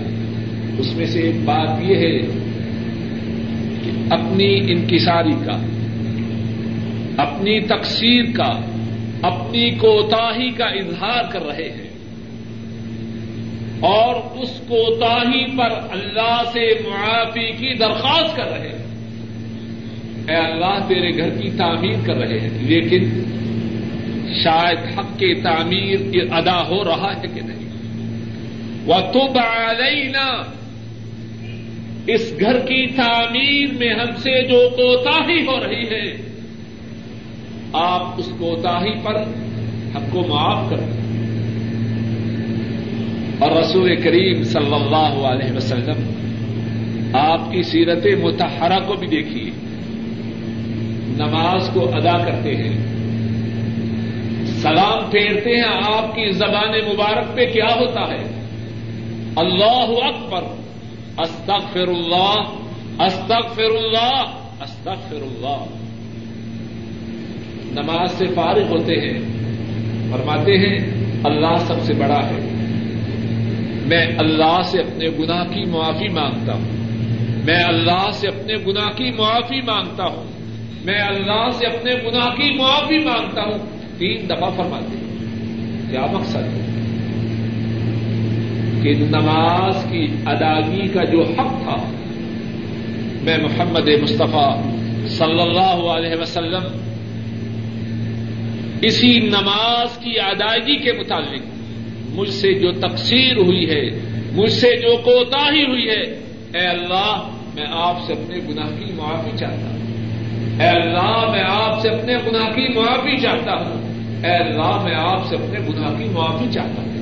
اس 0.77 0.96
میں 0.96 1.05
سے 1.05 1.20
ایک 1.20 1.36
بات 1.46 1.84
یہ 1.84 1.96
ہے 1.96 2.44
اپنی 4.09 4.59
انکساری 4.71 5.31
کا، 5.31 5.65
اپنی 7.24 7.59
تقسیر 7.59 8.24
کا، 8.35 8.62
اپنی 9.21 9.69
کوتاہی 9.69 10.51
کا 10.51 10.65
اظہار 10.65 11.31
کر 11.31 11.45
رہے 11.45 11.69
ہیں۔ 11.69 11.85
اور 13.79 14.15
اس 14.38 14.50
کوتاہی 14.67 15.57
پر 15.57 15.69
اللہ 15.91 16.43
سے 16.53 16.89
معافی 16.89 17.51
کی 17.51 17.74
درخواست 17.74 18.35
کر 18.35 18.45
رہے 18.45 18.67
ہیں۔ 18.67 18.85
اے 20.29 20.35
اللہ، 20.35 20.88
تیرے 20.88 21.17
گھر 21.17 21.29
کی 21.29 21.50
تعمیر 21.57 21.95
کر 22.05 22.13
رہے 22.13 22.39
ہیں، 22.39 22.50
لیکن 22.62 23.03
شاید 24.43 25.00
حق 25.00 25.19
کے 25.19 25.33
تعمیر 25.33 26.00
ادا 26.33 26.67
ہو 26.67 26.83
رہا 26.83 27.13
ہے 27.15 27.27
کہ 27.27 27.41
نہیں۔ 27.41 27.65
وہ 28.85 29.12
تو 29.13 29.33
اس 32.07 32.33
گھر 32.39 32.59
کی 32.59 32.88
تعمیر 32.88 33.74
میں 33.77 33.93
ہم 33.93 34.15
سے 34.15 34.47
جو 34.47 34.69
کوتاہی 34.69 35.45
ہو 35.45 35.59
رہی 35.67 35.83
ہے، 35.83 36.17
آپ 37.74 38.03
اس 38.17 38.29
کوتاہی 38.38 38.91
پر 39.03 39.15
ہم 39.95 40.03
کو 40.12 40.25
معاف 40.27 40.69
کر 40.69 40.77
اور 43.39 43.51
رسول 43.51 43.95
کریم 43.95 44.43
صلی 44.43 44.74
اللہ 44.74 45.27
علیہ 45.27 45.55
وسلم، 45.55 46.12
آپ 47.13 47.51
کی 47.51 47.63
سیرت 47.63 48.05
متحرہ 48.24 48.79
کو 48.88 48.93
بھی 48.93 49.07
دیکھیے۔ 49.07 49.51
نماز 51.17 51.69
کو 51.74 51.95
ادا 51.95 52.17
کرتے 52.17 52.55
ہیں۔ 52.55 52.77
سلام 54.45 55.12
پھیرتے 55.12 55.55
ہیں 55.55 55.95
آپ 55.95 56.15
کی 56.15 56.31
زبان 56.31 56.93
مبارک 56.93 57.35
پہ، 57.35 57.51
کیا 57.53 57.75
ہوتا 57.75 58.01
ہے؟ 58.01 58.47
اللہ 59.35 60.03
اکبر۔ 60.03 60.64
استغفر 61.17 61.88
اللہ 61.88 62.43
استغفر 63.00 63.62
اللہ 63.62 64.24
استغفر 64.62 65.15
اللہ 65.15 65.65
نماز 67.81 68.12
سے 68.12 68.25
فارغ 68.27 68.67
ہوتے 68.67 68.95
ہیں، 68.95 69.19
فرماتے 70.12 70.57
ہیں، 70.57 70.77
اللہ 71.24 71.55
سب 71.60 71.81
سے 71.81 71.93
بڑا 71.93 72.25
ہے۔ 72.25 72.50
میں 73.86 74.05
اللہ 74.17 74.62
سے 74.65 74.79
اپنے 74.79 75.10
گناہ 75.19 75.43
کی 75.43 75.65
معافی 75.65 76.07
مانگتا 76.07 76.53
ہوں۔ 76.53 76.72
میں 77.45 77.63
اللہ 77.67 78.12
سے 78.13 78.27
اپنے 78.27 78.53
گناہ 78.67 78.89
کی 78.89 79.12
معافی 79.12 79.62
مانگتا 79.62 80.03
ہوں۔ 80.03 80.24
میں 80.86 81.01
اللہ 81.01 81.50
سے 81.50 81.67
اپنے 81.67 81.91
گناہ 81.93 82.29
کی 82.36 82.57
معافی 82.57 83.00
مانگتا 83.00 83.41
ہوں۔ 83.41 83.57
تین 83.98 84.29
دفعہ 84.29 84.50
فرماتے 84.57 84.98
ہیں۔ 84.98 85.17
کیا 85.91 86.05
مقصد 86.05 86.36
ہے؟ 86.36 86.75
کہ 88.86 88.94
نماز 88.94 89.86
کی 89.92 90.08
ادائیگی 90.25 90.88
کا 90.88 91.04
جو 91.04 91.22
حق 91.22 91.63
تھا، 91.63 91.92
میں 93.22 93.38
محمد 93.38 93.88
مصطفیٰ 94.01 94.62
صلی 95.08 95.42
اللہ 95.42 95.89
علیہ 95.89 96.22
وسلم 96.22 96.63
اسی 98.82 99.20
نماز 99.20 99.98
کی 99.98 100.20
ادائیگی 100.20 100.75
کے 100.75 100.92
متعلق 100.92 101.42
مجھ 102.10 102.30
سے 102.30 102.54
جو 102.54 102.72
تقسیر 102.72 103.38
ہوئی 103.38 103.70
ہے، 103.70 103.89
مجھ 104.32 104.51
سے 104.51 104.75
جو 104.75 104.98
کوتاہی 104.98 105.65
ہوئی 105.65 105.88
ہے، 105.88 106.01
اے 106.60 106.68
اللہ، 106.68 107.30
میں 107.56 107.65
آپ 107.72 107.98
سے 108.08 108.13
اپنے 108.13 108.38
گناہ 108.50 108.65
کی 108.65 108.94
معافی 108.94 109.38
چاہتا 109.38 109.70
ہوں۔ 109.70 109.80
اے 110.62 110.68
اللہ، 110.68 111.30
میں 111.32 111.44
آپ 111.48 111.82
سے 111.82 111.89
اپنے 111.89 112.13
گناہ 112.15 112.50
کی 112.50 112.74
معافی 112.74 113.18
چاہتا 113.18 113.51
ہوں۔ 113.51 113.82
اے 114.25 114.32
اللہ، 114.32 114.82
میں 114.84 114.96
آپ 114.96 115.30
سے 115.30 115.36
اپنے 115.36 115.60
گناہ 115.70 115.98
کی 115.98 116.04
معافی 116.04 116.46
چاہتا 116.54 116.82
ہوں۔ 116.82 116.94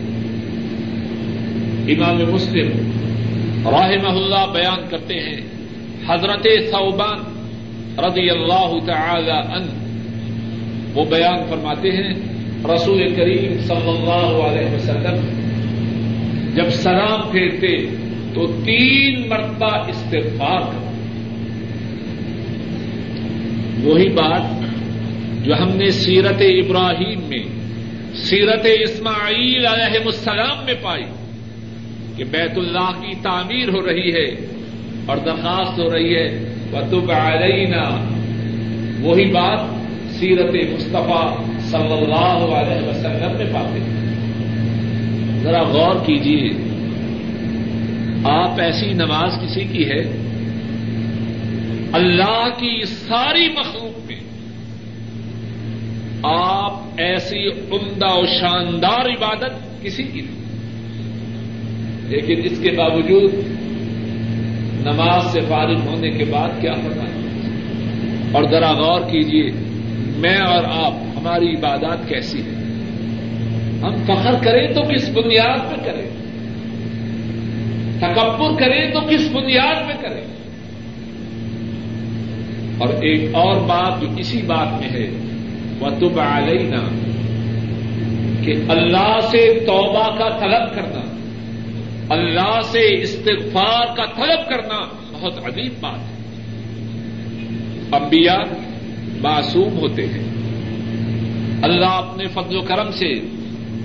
امام 1.88 2.32
مسلم 2.34 2.68
راہ 3.66 3.92
اللہ 4.06 4.54
بیان 4.54 4.90
کرتے 4.90 5.14
ہیں، 5.14 5.42
حضرت 6.08 6.48
صوبان 6.72 7.20
رضی 8.00 8.30
اللہ 8.30 8.86
تعالی 8.86 9.32
ان 9.32 9.84
وہ 10.94 11.06
بیان 11.06 11.50
فرماتے 11.50 11.92
ہیں، 11.92 12.14
رسول 12.66 13.16
کریم 13.16 13.58
صلی 13.62 13.90
اللہ 13.90 14.48
علیہ 14.48 14.76
وسلم، 14.76 15.18
جب 16.56 16.70
سلام 16.70 17.32
پھیرتے 17.32 17.78
تو 18.34 18.48
تین 18.66 19.30
مرتبہ 19.30 19.78
استغفار 19.88 20.62
کرتے۔ 20.62 20.84
وہی 23.84 24.10
بات 24.10 24.42
جو 25.46 25.54
ہم 25.56 25.70
نے 25.76 25.90
سیرت 25.92 26.42
ابراہیم 26.42 27.20
میں، 27.24 27.44
سیرت 28.16 28.66
اسماعیل 28.80 29.66
علیہ 29.66 30.00
السلام 30.06 30.66
میں 30.66 30.74
پائی۔ 30.82 31.04
کہ 32.18 32.24
بیت 32.24 32.58
اللہ 32.58 33.02
کی 33.02 33.16
تعمیر 33.24 33.70
ہو 33.70 33.86
رہی 33.86 34.14
ہے 34.14 34.48
اور 35.06 35.18
درخواست 35.18 35.80
ہو 35.80 35.94
رہی 35.94 36.16
ہے 36.16 36.54
وطب 36.74 37.12
علینا 37.12 38.14
وہی 39.02 39.26
بات 39.26 39.60
سیرت 40.14 40.74
مصطفیٰ 40.74 41.38
صلی 41.60 41.94
اللہ 41.94 42.56
علیہ 42.56 42.88
وسلم 42.88 43.38
میں 43.38 43.54
پاتے 43.54 43.80
ہیں 43.80 44.04
ذرا 45.44 45.64
غور 45.64 45.96
کیجیے 46.06 46.74
آپ 48.24 48.60
ایسی 48.60 48.94
نماز 48.94 49.34
کسی 49.42 49.64
کی 49.72 49.86
ہے؟ 49.86 50.00
اللہ 51.94 52.50
کی 52.58 52.86
ساری 52.86 53.50
مخلوق 53.50 54.12
میں۔ 54.12 54.20
آپ 56.24 56.74
ایسی 56.98 57.48
عمدہ 57.48 58.14
و 58.14 58.26
شاندار 58.26 59.06
عبادت 59.06 59.84
کسی 59.84 60.04
کی 60.04 60.22
نہیں۔ 60.22 60.43
لیکن 62.08 62.42
اس 62.44 62.60
کے 62.62 62.72
باوجود 62.72 63.34
نماز 64.86 65.32
سے 65.32 65.40
فارغ 65.42 65.80
ہونے 65.88 66.12
کے 66.12 66.26
بعد 66.26 66.50
کیا 66.62 66.72
ہوتا 66.72 67.02
ہے 67.02 67.24
اور 68.32 68.44
ذرا 68.52 68.72
غور 68.72 69.02
کیجیے 69.02 69.52
میں 70.18 70.38
اور 70.38 70.64
آپ، 70.64 70.94
ہماری 71.18 71.48
عبادات 71.48 72.10
کیسی 72.10 72.40
ہے 72.40 72.64
ہم 73.82 73.96
فخر 74.04 74.34
کریں 74.44 74.74
تو 74.74 74.82
کس 74.82 75.10
بنیاد 75.10 75.58
پہ 75.58 75.86
کریں؟ 75.86 76.10
تکبر 77.98 78.60
کریں 78.60 78.92
تو 78.92 79.00
کس 79.00 79.32
بنیاد 79.32 79.76
پہ 79.88 80.08
کریں؟ 80.08 80.22
اور 82.78 82.90
ایک 82.90 83.36
اور 83.36 83.56
بات 83.56 84.02
جو 84.02 84.08
اسی 84.18 84.42
بات 84.42 84.68
میں 84.82 84.90
ہے 84.90 85.10
وہ 85.80 85.90
تب 85.90 86.20
علینا 86.20 86.80
کہ 88.44 88.54
اللہ 88.70 89.20
سے 89.32 89.60
توبہ 89.60 90.18
کا 90.18 90.30
طلب 90.30 90.76
کرنا۔ 90.76 91.03
اللہ 92.14 92.60
سے 92.72 93.02
استغفار 93.02 93.96
کا 93.98 94.06
طلب 94.06 94.50
کرنا 94.50 94.80
بہت 95.14 95.34
عجیب 95.46 95.74
بات 95.80 96.00
ہے۔ 96.00 96.14
انبیاء 97.92 98.44
معصوم 99.22 99.78
ہوتے 99.78 100.06
ہیں۔ 100.06 100.24
اللہ 101.64 101.86
اپنے 101.86 102.28
فضل 102.28 102.58
و 102.58 102.62
کرم 102.62 102.92
سے 102.92 103.14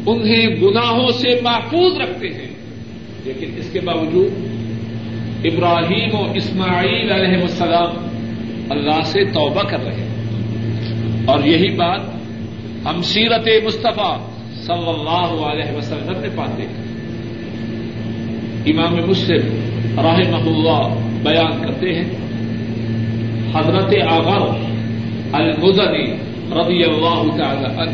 انہیں 0.07 0.61
گناہوں 0.61 1.09
سے 1.11 1.41
محفوظ 1.43 2.01
رکھتے 2.01 2.29
ہیں۔ 2.29 2.49
لیکن 3.25 3.51
اس 3.57 3.71
کے 3.73 3.81
باوجود 3.81 4.33
ابراہیم 5.45 6.14
و 6.14 6.33
اسماعیل 6.33 7.12
علیہ 7.12 7.43
السلام 7.43 8.07
اللہ 8.71 9.03
سے 9.05 9.25
توبہ 9.25 9.62
کر 9.62 9.81
رہے 9.81 9.97
ہیں۔ 9.97 10.25
اور 11.27 11.45
یہی 11.45 11.77
بات 11.77 12.01
ہم 12.87 13.03
سیرت 13.03 13.49
مصطفیٰ 13.64 14.19
صلی 14.67 14.88
اللہ 14.88 15.45
علیہ 15.47 15.77
وسلم 15.77 16.21
میں 16.21 16.31
پاتے 16.37 16.62
ہیں۔ 16.62 16.88
امام 18.71 19.11
مسلم 19.11 19.41
راہ 19.99 20.19
اللہ 20.47 20.95
بیان 21.23 21.63
کرتے 21.63 21.95
ہیں۔ 21.95 22.05
حضرت 23.55 23.95
آغر 24.09 24.57
المزنی 25.33 26.13
رضی 26.51 26.85
اللہ 26.85 27.37
تعالی 27.37 27.81
عنہ۔ 27.81 27.91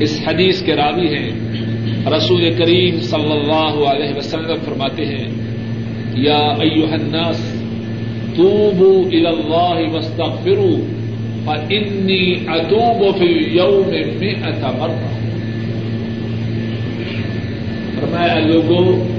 اس 0.00 0.20
حدیث 0.26 0.62
کے 0.62 0.76
راوی 0.76 1.08
ہیں۔ 1.14 1.30
رسول 2.16 2.54
کریم 2.58 3.00
صلی 3.00 3.32
اللہ 3.32 3.88
علیہ 3.88 4.16
وسلم 4.16 4.56
فرماتے 4.64 5.06
ہیں، 5.06 5.28
یا 6.14 6.38
ایوہ 6.38 6.92
الناس 6.92 7.62
توبوا 8.36 9.06
الى 9.06 9.26
اللہ 9.26 9.94
واستغفروا 9.94 10.78
فانی 11.44 12.34
اتوب 12.48 13.18
فی 13.18 13.24
اليوم 13.24 13.90
مئة 14.20 14.70
مرہ 14.78 15.18
فرمایا 18.00 18.38
لوگوں 18.38 19.17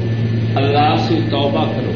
اللہ 0.60 0.96
سے 0.98 1.16
توبہ 1.32 1.66
کرو۔ 1.76 1.92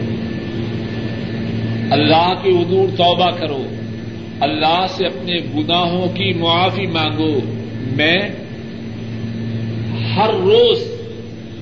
اللہ 1.92 2.34
کے 2.44 2.50
حضور 2.50 2.98
توبہ 2.98 3.32
کرو۔ 3.32 3.64
اللہ 4.40 4.86
سے 4.90 5.06
اپنے 5.06 5.40
گناہوں 5.56 6.08
کی 6.08 6.34
معافی 6.34 6.88
مانگو۔ 6.88 7.40
میں 7.96 8.20
ہر 10.16 10.30
روز 10.34 10.80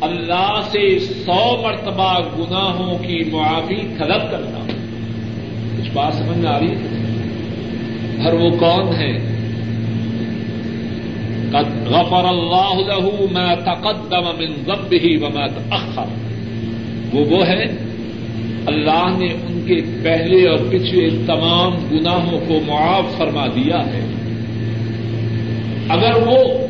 اللہ 0.02 0.60
سے 0.72 1.00
سو 1.00 1.62
مرتبہ 1.64 2.20
گناہوں 2.20 2.98
کی 2.98 3.24
معافی 3.32 3.76
طلب 3.76 4.32
کرتا 4.32 4.58
ہوں۔ 4.58 4.68
کچھ 5.78 5.90
بات 5.94 6.14
سمجھ 6.14 6.38
میں 6.38 6.52
آ 6.52 6.60
رہی 6.60 6.74
ہر 8.24 8.34
وہ 8.34 8.50
کون 8.60 8.96
ہے؟ 8.96 9.32
غفر 11.86 12.26
اللہ 12.26 12.74
له 12.76 13.10
ما 13.32 13.54
تقدم 13.54 14.24
من 14.38 14.54
ذنبه 14.66 15.22
وما 15.22 15.48
تأخر۔ 15.48 16.21
وہ 17.14 17.26
وہ 17.26 17.48
ہے، 17.48 17.64
اللہ 18.66 19.18
نے 19.18 19.26
ان 19.26 19.64
کے 19.68 19.76
پہلے 20.04 20.48
اور 20.48 20.58
پچھلے 20.70 21.10
تمام 21.28 21.74
گناہوں 21.92 22.40
کو 22.48 22.60
معاف 22.66 23.18
فرما 23.18 23.48
دیا 23.48 23.78
ہے۔ 23.78 24.06
اگر 25.90 26.28
وہ 26.28 26.68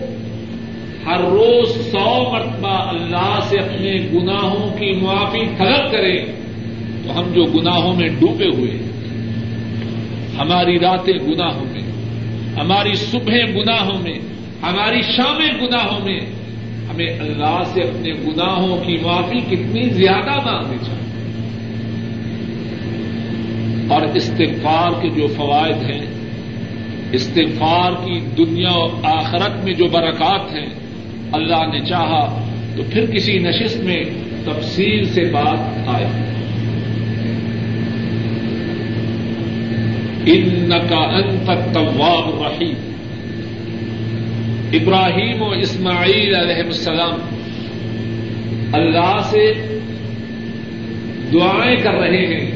ہر 1.06 1.20
روز 1.20 1.92
سو 1.92 2.34
مرتبہ 2.34 2.90
اللہ 2.90 3.40
سے 3.44 3.60
اپنے 3.60 3.98
گناہوں 4.14 4.80
کی 4.80 4.92
معافی 4.92 5.46
طلب 5.58 5.92
کرے، 5.92 6.26
تو 7.04 7.20
ہم 7.20 7.34
جو 7.34 7.44
گناہوں 7.44 7.96
میں 7.96 8.08
ڈوبے 8.08 8.46
ہوئے، 8.46 8.78
ہماری 10.38 10.80
راتیں 10.80 11.14
گناہوں 11.14 11.66
میں، 11.72 11.82
ہماری 12.56 12.94
صبح 12.94 13.34
گناہوں 13.56 14.02
میں، 14.02 14.20
ہماری 14.62 15.02
شامیں 15.02 15.68
گناہوں 15.68 16.06
میں 16.06 16.20
ہمیں 17.02 17.20
اللہ 17.20 17.64
سے 17.74 17.82
اپنے 17.82 18.14
گناہوں 18.14 18.78
کی 18.86 18.98
معافی 18.98 19.40
کتنی 19.40 19.90
زیادہ 19.90 20.36
مانگنی 20.46 20.78
چاہیے۔ 20.86 21.02
اور 23.90 24.02
استغفار 24.02 25.02
کے 25.02 25.10
جو 25.10 25.28
فوائد 25.28 25.92
ہیں، 25.92 26.06
استغفار 27.12 27.92
کی 27.92 28.20
دنیا 28.38 28.72
و 28.72 29.00
آخرت 29.04 29.64
میں 29.64 29.74
جو 29.74 29.86
برکات 29.86 30.54
ہیں، 30.54 30.70
اللہ 31.32 31.68
نے 31.72 31.86
چاہا 31.86 32.46
تو 32.78 32.84
پھر 32.90 33.06
کسی 33.06 33.40
نشست 33.40 33.78
میں 33.78 34.04
تفصیل 34.46 35.06
سے 35.06 35.24
بات 35.32 35.88
آئے۔ 35.88 36.08
ان 40.26 40.74
کا 40.90 40.98
انت 40.98 41.74
طواب 41.74 42.44
رحیم 42.44 42.91
ابراہیم 44.74 45.42
و 45.42 45.52
اسماعیل 45.52 46.36
علیہ 46.36 46.64
السلام 46.64 47.20
اللہ 48.74 49.22
سے 49.30 49.54
دعائیں 51.34 51.78
کر 51.78 51.94
رہے 51.94 52.26
ہیں 52.26 52.52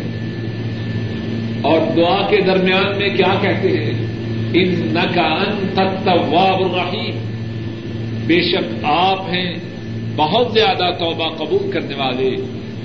اور 1.61 1.79
دعا 1.97 2.27
کے 2.29 2.37
درمیان 2.41 2.97
میں 2.97 3.09
کیا 3.09 3.35
کہتے 3.41 3.67
ہیں؟ 3.67 4.05
ان 4.53 4.97
کا 5.15 5.21
انت 5.21 5.79
الرحیم۔ 6.07 7.15
بے 8.27 8.41
شک 8.41 8.85
آپ 8.85 9.21
ہیں 9.21 9.55
بہت 10.15 10.53
زیادہ 10.53 10.91
توبہ 10.99 11.29
قبول 11.35 11.71
کرنے 11.71 11.95
والے 11.95 12.35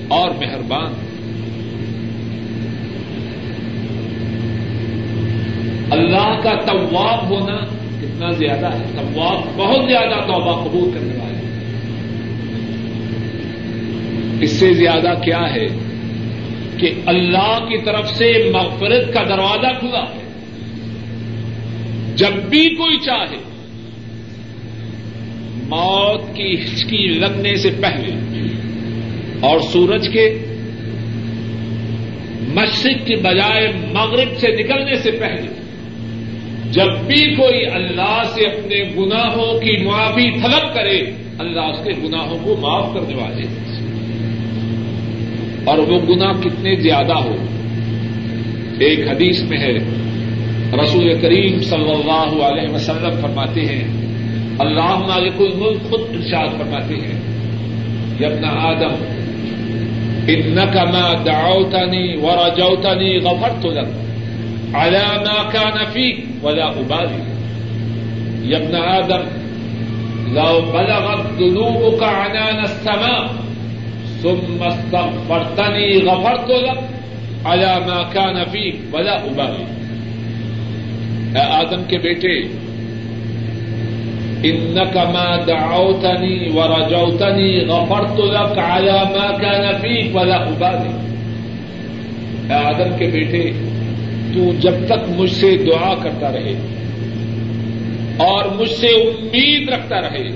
اور 0.07 0.31
مہربان۔ 0.31 0.93
اللہ 5.91 6.39
کا 6.43 6.53
طواب 6.65 7.29
ہونا 7.29 7.80
کتنا 8.11 8.31
زیادہ 8.31 8.65
ہے 8.65 8.83
طواب 8.95 9.57
بہت 9.57 9.89
زیادہ 9.89 10.21
توبہ 10.21 10.63
قبول 10.63 10.91
کرنے 10.93 11.13
والے 11.17 11.41
اس 14.41 14.51
سے 14.51 14.73
زیادہ 14.73 15.13
کیا 15.25 15.53
ہے 15.55 15.67
کہ 16.77 16.93
اللہ 17.05 17.57
کی 17.69 17.81
طرف 17.85 18.09
سے 18.09 18.51
مغفرت 18.53 19.13
کا 19.13 19.23
دروازہ 19.23 19.79
کھلا 19.79 19.99
ہے۔ 19.99 20.21
جب 22.15 22.33
بھی 22.49 22.69
کوئی 22.69 22.97
چاہے، 22.97 23.37
موت 25.67 26.35
کی 26.35 26.53
ہچکی 26.53 27.07
لگنے 27.07 27.55
سے 27.55 27.69
پہلے 27.81 28.11
اور 29.41 29.59
سورج 29.59 30.09
کے 30.13 30.45
مشرق 32.47 33.07
کی 33.07 33.15
بجائے 33.15 33.67
مغرب 33.93 34.39
سے 34.39 34.47
نکلنے 34.47 34.95
سے 34.95 35.11
پہلے 35.11 35.60
جب 36.71 36.99
بھی 37.07 37.35
کوئی 37.35 37.65
اللہ 37.65 38.23
سے 38.33 38.45
اپنے 38.45 38.83
گناہوں 38.97 39.59
کی 39.59 39.83
معافی 39.83 40.31
طلب 40.31 40.73
کرے، 40.73 41.01
اللہ 41.39 41.61
اس 41.61 41.79
کے 41.83 41.91
گناہوں 42.07 42.37
کو 42.43 42.55
معاف 42.59 42.93
کرنے 42.93 43.15
والے 43.15 43.43
اور 45.65 45.77
وہ 45.77 45.99
گناہ 46.09 46.41
کتنے 46.41 46.75
زیادہ 46.75 47.13
ہو۔ 47.13 47.35
ایک 48.79 49.07
حدیث 49.07 49.41
میں 49.41 49.57
ہے، 49.57 49.77
رسول 50.83 51.19
کریم 51.21 51.61
صلی 51.61 51.91
اللہ 51.91 52.43
علیہ 52.43 52.73
وسلم 52.73 53.21
فرماتے 53.21 53.61
ہیں، 53.61 53.83
اللہ 54.59 54.95
مالک 54.95 55.33
الملک 55.39 55.89
خود 55.89 56.01
ارشاد 56.09 56.47
فرماتے 56.57 56.95
ہیں 56.95 57.19
یبنا 58.19 58.49
آدم 58.49 58.93
ان 60.27 60.55
ما 60.93 61.13
دعوتنی 61.25 62.17
ورجوتنی 62.17 63.19
غفرت 63.19 63.65
لك 63.65 63.87
على 64.75 65.05
ما 65.25 65.51
كان 65.53 65.85
فيك 65.93 66.30
ولا 66.43 66.69
ابالي 66.69 67.23
يا 68.43 68.57
ابن 68.57 68.75
آدم، 68.75 69.23
لو 70.33 70.61
بلغت 70.61 71.25
ذنوبك 71.39 72.03
عنان 72.03 72.59
السماء، 72.63 73.29
ثم 74.23 74.63
استغفرتني 74.63 75.99
غفرت 75.99 76.49
لك، 76.49 76.79
على 77.45 77.79
ما 77.87 78.03
كان 78.13 78.45
فيك، 78.51 78.75
ولا 78.93 79.15
ابالي 79.15 79.65
اے 81.35 81.41
آدم 81.41 81.83
کے 81.87 81.97
بیٹے 81.97 82.33
ان 84.43 84.77
کما 84.93 85.35
دعوتنی 85.47 86.49
و 86.53 86.61
رجوتنی 86.61 87.65
غفرت 87.69 88.19
لك 88.19 88.57
على 88.59 88.91
ما 88.91 89.27
كان 89.41 89.81
فيك، 89.81 90.15
ولا 90.15 90.35
ابالي 90.35 90.93
اے 92.49 92.53
آدم 92.53 92.97
کے 92.97 93.07
بیٹے 93.13 93.51
تو 94.33 94.51
جب 94.59 94.73
تک 94.85 95.09
مجھ 95.09 95.31
سے 95.31 95.57
دعا 95.57 95.93
کرتا 96.03 96.31
رہے 96.31 96.53
اور 98.17 98.45
مجھ 98.55 98.69
سے 98.69 98.87
امید 98.87 99.69
رکھتا 99.69 100.01
رہے، 100.01 100.29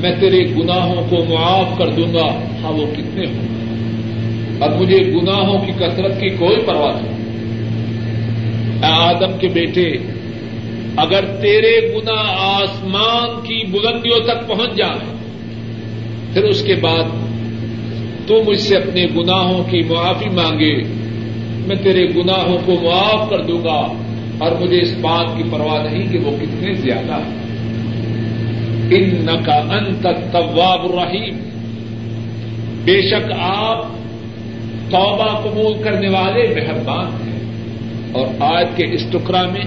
میں 0.00 0.12
تیرے 0.20 0.44
گناہوں 0.58 1.06
کو 1.10 1.24
معاف 1.24 1.78
کر 1.78 1.88
دوں 1.88 2.14
گا۔ 2.14 2.26
ہاں 2.62 2.72
وہ 2.72 2.86
کتنے 2.96 3.26
ہوں۔ 3.26 3.48
اور 4.58 4.70
مجھے 4.70 4.98
گناہوں 4.98 5.58
کی 5.58 5.72
کثرت 5.72 6.20
کی 6.20 6.28
کوئی 6.28 6.56
پرواہ 6.66 7.00
نہیں۔ 7.02 7.22
آدم 8.82 9.38
کے 9.38 9.48
بیٹے، 9.48 9.88
اگر 10.96 11.24
تیرے 11.24 11.94
گنا 11.94 12.22
آسمان 12.38 13.40
کی 13.40 13.66
بلندیوں 13.66 14.20
تک 14.20 14.48
پہنچ 14.48 14.76
جائے 14.76 15.12
پھر 16.32 16.44
اس 16.44 16.62
کے 16.62 16.74
بعد 16.74 17.04
تو 18.26 18.42
مجھ 18.46 18.60
سے 18.60 18.76
اپنے 18.76 19.06
گناہوں 19.06 19.64
کی 19.64 19.80
معافی 19.80 20.28
مانگے۔ 20.28 21.01
میں 21.66 21.76
تیرے 21.76 22.06
گناہوں 22.16 22.58
کو 22.66 22.72
معاف 22.82 23.30
کر 23.30 23.42
دوں 23.42 23.64
گا، 23.64 23.92
اور 24.38 24.52
مجھے 24.60 24.80
اس 24.80 24.94
بات 25.00 25.36
کی 25.36 25.42
پرواہ 25.50 25.92
نہیں 25.92 26.12
کہ 26.12 26.18
وہ 26.18 26.30
کتنے 26.40 26.74
زیادہ 26.74 27.12
ہیں۔ 27.12 27.42
ان 28.90 29.26
کا 29.44 29.54
انت 29.54 30.02
طواب 30.32 30.84
الرحیم۔ 30.84 31.34
بے 32.84 33.02
شک 33.02 33.32
آپ 33.38 33.86
توبہ 34.90 35.40
قبول 35.42 35.82
کرنے 35.82 36.08
والے 36.08 36.54
مہربان 36.56 37.06
ہیں۔ 37.06 37.32
اور 38.12 38.26
آج 38.40 38.66
کے 38.76 38.86
اس 38.92 39.06
ٹکڑا 39.12 39.42
میں 39.42 39.64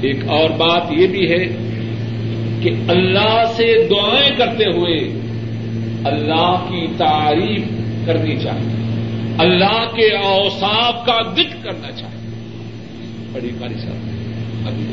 ایک 0.00 0.28
اور 0.28 0.50
بات 0.50 0.82
یہ 0.90 1.06
بھی 1.06 1.30
ہے 1.30 1.44
کہ 2.62 2.70
اللہ 2.88 3.42
سے 3.56 3.88
دعائیں 3.90 4.36
کرتے 4.36 4.64
ہوئے 4.76 4.96
اللہ 6.04 6.66
کی 6.68 6.86
تعریف 6.96 7.62
کرنی 8.06 8.36
چاہیے۔ 8.36 8.93
اللہ 9.38 9.84
کے 9.96 10.16
اوساف 10.16 11.06
کا 11.06 11.32
ذکر 11.36 11.56
کرنا 11.62 11.90
چاہیے۔ 11.96 12.30
بڑی 13.32 13.50
باری 13.58 13.74
صاحب 13.74 13.96
ابھی۔ 14.66 14.84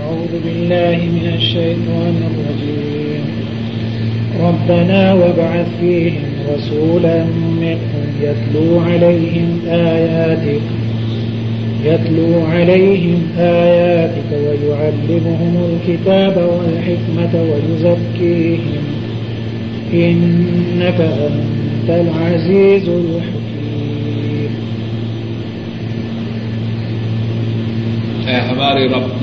أعوذ 0.00 0.34
بالله 0.44 1.06
من 1.06 1.32
الشيطان 1.32 2.20
الرجيم۔ 2.24 3.00
ربنا 4.36 5.12
وابعث 5.12 5.80
فيهم 5.80 6.54
رسولا 6.54 7.24
منهم 7.26 8.22
يتلو 8.22 8.78
عليهم 8.86 9.58
آياتك۔ 9.70 10.72
يتلو 11.86 12.44
عليهم 12.50 13.26
آياتك 13.36 14.32
ويعلمهم 14.32 15.56
الكتاب 15.56 16.36
والحكمة 16.36 17.42
ويزكيهم۔ 17.48 18.84
إنك 19.92 21.00
أنت 21.00 21.59
العزيز 21.88 22.88
الحكيم 22.88 23.50
اے 28.26 28.34
ہمارے 28.34 28.86
رب. 28.86 29.20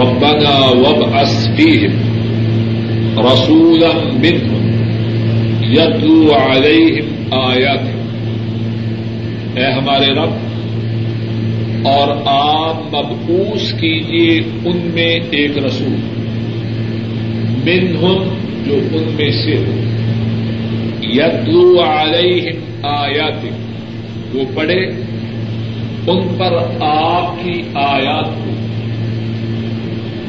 ربنا 0.00 0.54
وابعث 0.58 1.48
فيهم 1.56 1.94
رسولا 3.18 3.92
منهم 4.22 4.64
يتلو 5.62 6.34
عليهم 6.34 7.32
آياتك 7.32 7.96
اے 9.58 9.72
ہمارے 9.72 10.12
رب 10.12 10.45
اور 11.86 12.08
آپ 12.24 12.94
مبعوث 12.94 13.72
کیجیے 13.72 14.38
ان 14.64 14.90
میں 14.94 15.18
ایک 15.30 15.58
رسول، 15.58 15.96
منہم 17.64 18.28
جو 18.66 18.74
ان 18.74 19.14
میں 19.16 19.30
سے 19.30 19.56
ہو۔ 19.56 19.80
یتلو 21.02 21.82
علیہم 21.82 22.86
آیات 22.86 23.44
وہ 24.34 24.44
پڑھے، 24.54 24.86
ان 26.06 26.34
پر 26.38 26.52
آپ 26.80 27.44
کی 27.44 27.62
آیات 27.74 28.24
کو 28.24 28.50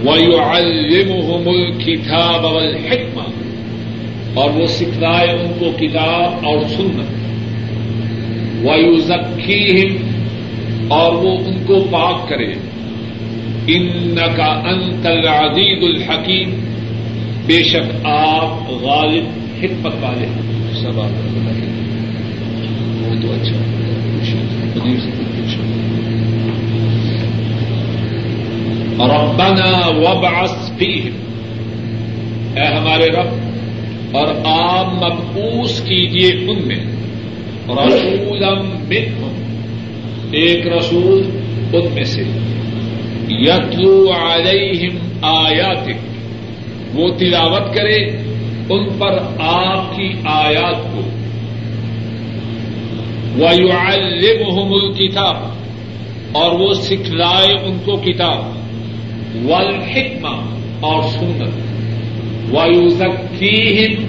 وَيُعَلِّمُهُمُ 0.09 1.47
الْكِتَابَ 1.47 2.47
وَالْحِكْمَةِ 2.47 3.33
اور 4.33 4.49
وہ 4.49 4.67
سکھلائے 4.67 5.27
ان 5.27 5.51
کو 5.59 5.71
کتاب 5.79 6.45
اور 6.45 6.59
سنت۔ 6.69 7.17
وَيُزَكِّيهِمْ 8.65 10.06
اور 10.87 11.11
وہ 11.13 11.37
ان 11.37 11.63
کو 11.67 11.87
پاک 11.91 12.29
کرے۔ 12.29 12.53
إِنَّكَ 13.65 14.41
أَنْتَ 14.41 15.09
الْعَزِيزُ 15.09 15.85
الْحَكِيمُ 15.85 16.53
بے 17.45 17.63
شک 17.63 18.05
آپ 18.05 18.71
غالب، 18.71 19.23
حکمت 19.63 19.93
والے 20.01 20.25
ہیں۔ 20.25 20.41
سوال 20.73 21.11
وہ 23.01 23.21
تو 23.21 23.27
اچھا 23.33 23.57
ربنا 28.99 29.87
وبعث 29.87 30.71
فيهم 30.77 31.15
اے 32.55 32.63
ہمارے 32.63 33.07
رب، 33.07 33.27
اور 34.15 34.27
آپ 34.45 34.93
مبعوث 34.93 35.81
کیجیے 35.81 36.27
ان 36.27 36.67
میں۔ 36.67 36.79
رسولا 37.69 38.53
منهم 38.53 39.26
ایک 40.31 40.67
رسول 40.67 41.39
ان 41.73 41.93
میں 41.93 42.03
سے۔ 42.03 42.23
یتلو 43.29 44.11
علیہم 44.11 44.97
آیاتک۔ 45.21 45.91
وہ 46.93 47.09
تلاوت 47.17 47.73
کرے 47.73 47.97
ان 48.69 48.89
پر 48.99 49.19
آپ 49.39 49.95
کی 49.95 50.13
آیات 50.25 50.75
کو۔ 50.83 51.01
وَيُعَلِّمُهُمُ 53.41 54.83
الْكِتَابَ 54.83 55.37
اور 56.31 56.59
وہ 56.59 56.73
سکھلائے 56.73 57.53
ان 57.53 57.77
کو 57.85 57.97
کتاب۔ 57.97 58.43
والحکمہ 59.49 60.49
اور 60.79 61.03
سنت۔ 61.03 61.53
وَيُزَكِّيهِمْ 62.55 64.03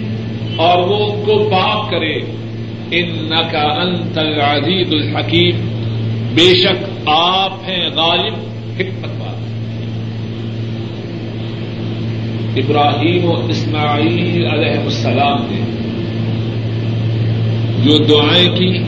اور 0.57 0.79
وہ 0.79 1.13
ان 1.13 1.23
کو 1.27 1.49
پاک 1.53 1.91
کرے۔ 1.91 2.15
انَّكَ 2.91 3.57
أَنْتَ 3.57 4.21
الْعَزِيزُ 4.21 4.97
الْحَكِيمُ 4.97 5.78
بے 6.35 6.63
شک 6.63 7.09
آپ 7.09 7.53
ہیں 7.69 7.89
غالب 7.89 8.35
حکمت 8.81 9.21
والے۔ 9.21 9.39
ابراہیم 12.61 13.25
و 13.25 13.47
اسماعیل 13.47 14.47
علیہ 14.47 14.81
السلام 14.81 15.39
نے 15.51 15.79
جو 17.85 17.99
دعائیں 17.99 18.57
کی، 18.57 18.79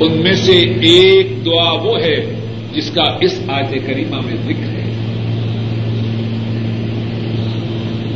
ان 0.00 0.12
میں 0.12 0.32
سے 0.32 0.58
ایک 0.82 1.46
دعا 1.46 1.72
وہ 1.72 1.98
ہے 2.00 2.40
جس 2.74 2.90
کا 2.90 3.02
اس 3.20 3.40
آیت 3.48 3.86
کریمہ 3.86 4.20
میں 4.20 4.36
ذکر 4.44 4.68
ہے۔ 4.70 4.90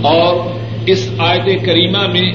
اور 0.03 0.59
اس 0.87 1.11
آیت 1.19 1.65
کریمہ 1.65 2.07
میں 2.07 2.33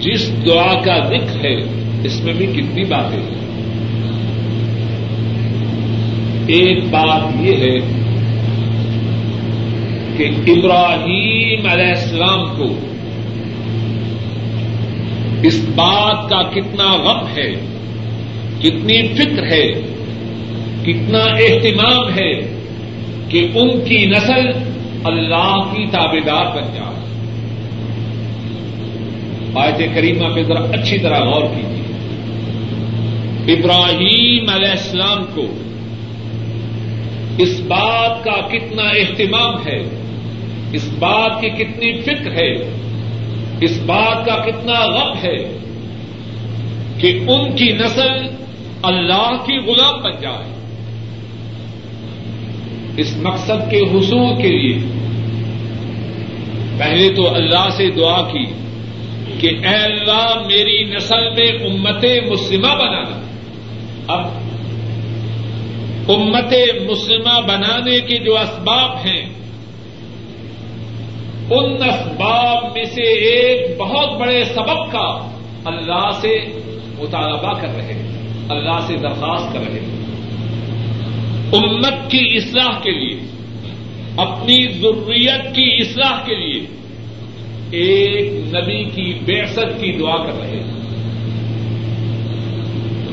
جس 0.00 0.46
دعا 0.46 0.80
کا 0.80 1.08
ذکر 1.08 1.44
ہے، 1.44 1.60
اس 2.04 2.20
میں 2.20 2.32
بھی 2.32 2.46
کتنی 2.46 2.84
باتیں 2.84 3.22
ہیں۔ 3.22 3.43
ایک 6.46 6.84
بات 6.84 7.40
یہ 7.40 7.56
ہے 7.56 7.78
کہ 10.16 10.50
ابراہیم 10.50 11.66
علیہ 11.66 11.88
السلام 11.88 12.56
کو 12.56 12.78
اس 15.42 15.68
بات 15.74 16.30
کا 16.30 16.42
کتنا 16.42 16.96
غم 16.96 17.26
ہے، 17.36 17.52
کتنی 18.58 19.08
فکر 19.08 19.42
ہے، 19.52 19.68
کتنا 20.82 21.18
اہتمام 21.18 22.08
ہے 22.18 22.54
کہ 23.28 23.48
ان 23.54 23.84
کی 23.84 24.06
نسل 24.06 24.48
اللہ 25.04 25.60
کی 25.72 25.86
تابے 25.86 26.20
دار 26.20 26.46
بن 26.46 26.62
جائے۔ 26.74 26.84
آیت 29.54 29.94
کریمہ 29.94 30.34
پہ 30.34 30.42
ذرا 30.42 30.60
اچھی 30.60 30.98
طرح 30.98 31.18
غور 31.18 31.42
کیجیے۔ 31.42 31.74
ابراہیم 33.54 34.48
علیہ 34.48 34.70
السلام 34.70 35.24
کو 35.34 35.46
اس 37.38 37.60
بات 37.60 38.24
کا 38.24 38.48
کتنا 38.48 38.82
اہتمام 38.82 39.66
ہے؟ 39.66 40.00
اس 40.72 40.88
بات 40.98 41.40
کی 41.40 41.48
کتنی 41.48 42.02
فکر 42.02 42.32
ہے؟ 42.32 42.52
اس 43.60 43.82
بات 43.86 44.26
کا 44.26 44.36
کتنا 44.36 44.86
غم 44.86 45.12
ہے 45.24 45.58
کہ 46.98 47.18
ان 47.28 47.56
کی 47.56 47.72
نسل 47.72 48.44
اللہ 48.82 49.36
کی 49.46 49.58
غلام 49.58 50.02
بن 50.02 50.20
جائے۔ 50.22 50.54
اس 52.96 53.16
مقصد 53.16 53.70
کے 53.70 53.80
حصول 53.80 54.42
کے 54.42 54.48
لیے 54.48 54.78
پہلے 56.78 57.14
تو 57.14 57.34
اللہ 57.34 57.68
سے 57.76 57.90
دعا 57.90 58.28
کی 58.32 58.44
کہ 59.38 59.48
اے 59.48 59.74
اللہ 59.74 60.34
میری 60.46 60.84
نسل 60.84 61.30
میں 61.30 61.52
امت 61.52 62.04
مسلمہ 62.30 62.74
بنانا۔ 62.74 63.20
اب 64.08 64.43
امت 66.08 66.54
مسلمہ 66.90 67.40
بنانے 67.48 68.00
کے 68.00 68.18
جو 68.18 68.38
اسباب 68.38 68.96
ہیں، 68.96 69.26
ان 71.50 71.72
اسباب 71.72 72.64
میں 72.74 72.84
سے 72.84 73.02
ایک 73.02 73.78
بہت 73.78 74.20
بڑے 74.20 74.44
سبب 74.44 74.92
کا 74.92 75.30
اللہ 75.64 76.10
سے 76.20 76.38
مطالبہ 76.98 77.60
کر 77.60 77.68
رہے 77.68 77.94
ہیں، 77.94 78.28
اللہ 78.48 78.80
سے 78.86 78.96
درخواست 78.96 79.52
کر 79.52 79.60
رہے 79.60 79.80
ہیں۔ 79.80 80.04
امت 81.52 82.10
کی 82.10 82.36
اصلاح 82.36 82.80
کے 82.82 82.90
لیے، 82.90 83.20
اپنی 84.16 84.68
ضروریت 84.68 85.54
کی 85.54 85.76
اصلاح 85.80 86.24
کے 86.24 86.34
لیے 86.34 86.66
ایک 87.70 88.32
نبی 88.54 88.84
کی 88.84 89.18
بےسط 89.24 89.80
کی 89.80 89.92
دعا 89.92 90.16
کر 90.16 90.38
رہے 90.40 90.56
ہیں۔ 90.56 90.70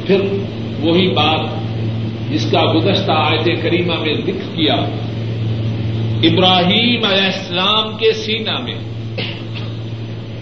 پھر 0.06 0.22
وہی 0.80 1.08
بات 1.08 1.71
جس 2.32 2.52
کا 2.52 2.74
گزشتہ 2.76 3.12
آیت 3.12 3.62
کریمہ 3.62 3.94
میں 3.94 4.14
ذکر 4.14 4.56
کیا، 4.56 4.74
ابراہیم 6.24 7.04
علیہ 7.04 7.24
السلام 7.24 7.98
کے 7.98 8.14
سینا 8.14 8.60
میں، 8.60 8.76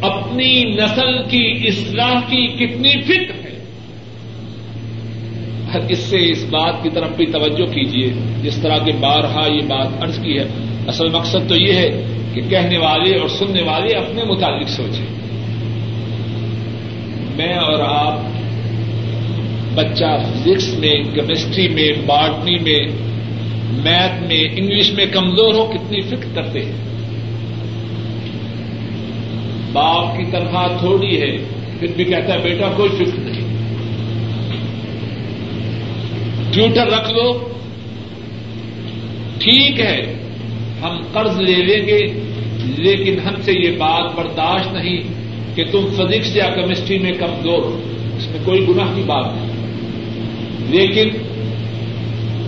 اپنی 0.02 0.64
نسل 0.64 1.24
کی 1.24 1.68
اصلاح 1.68 2.22
کی 2.30 2.48
کتنی 2.48 3.02
فکر 3.02 3.34
ہے۔ 3.34 3.50
اس 5.90 6.00
سے 6.00 6.30
اس 6.30 6.46
بات 6.50 6.84
کی 6.84 6.90
طرف 6.90 7.10
بھی 7.18 7.26
توجہ 7.26 7.66
کیجیے 7.66 8.14
جس 8.44 8.56
طرح 8.56 8.78
کے 8.78 8.92
بارہا 8.92 9.48
یہ 9.52 9.62
بات 9.68 9.88
عرض 10.02 10.20
کی 10.24 10.40
ہے۔ 10.40 10.46
اصل 10.88 11.10
مقصد 11.10 11.50
تو 11.50 11.56
یہ 11.56 11.74
ہے 11.74 12.06
کہ 12.34 12.42
کہنے 12.50 12.78
والے 12.78 13.18
اور 13.18 13.28
سننے 13.28 13.62
والے 13.62 13.94
اپنے 13.94 14.24
متعلق 14.24 14.70
سوچیں۔ 14.70 15.06
میں 17.36 17.56
اور 17.56 17.80
آپ 17.80 18.20
بچہ 19.80 20.24
فزکس 20.28 20.74
میں، 20.74 21.04
کیمسٹری 21.04 21.68
میں، 21.68 21.92
باٹنی 22.06 22.58
میں، 22.58 22.88
میتھ 23.72 24.24
میں، 24.24 24.44
انگلش 24.56 24.92
میں 24.92 25.06
کمزور 25.06 25.54
ہو، 25.54 25.66
کتنی 25.66 26.02
فکر 26.02 26.36
کرتے 26.36 26.66
ہیں؟ 26.66 26.72
باپ 29.72 30.18
کی 30.18 30.24
تنخواہ 30.32 30.68
تھوڑی 30.80 31.22
ہے، 31.22 31.38
پھر 31.80 31.88
بھی 31.96 32.04
کہتا 32.04 32.34
ہے، 32.34 32.40
بیٹا، 32.40 32.72
کوئی 32.76 32.90
فکر 32.90 33.20
نہیں۔ 33.20 33.48
ٹیوٹر 36.54 36.88
رکھ 36.88 37.12
لو۔ 37.12 37.50
ٹھیک 39.38 39.80
ہے، 39.80 40.14
ہم 40.82 41.02
قرض 41.14 41.42
لے 41.42 41.56
لیں 41.56 41.88
گے، 41.88 42.02
لیکن 42.78 43.20
ہم 43.26 43.42
سے 43.42 43.52
یہ 43.52 43.72
بات 43.78 44.16
برداشت 44.16 44.74
نہیں 44.74 45.02
کہ 45.56 45.64
تم 45.72 45.88
فزکس 45.96 46.36
یا 46.36 46.50
کیمسٹری 46.50 46.98
میں 46.98 47.12
کمزور 47.12 47.64
ہو۔ 47.64 47.82
اس 48.18 48.28
میں 48.28 48.40
کوئی 48.46 48.66
گناہ 48.70 48.96
کی 48.96 49.04
بات 49.06 49.26
نہیں۔ 49.36 49.49
لیکن 50.70 51.10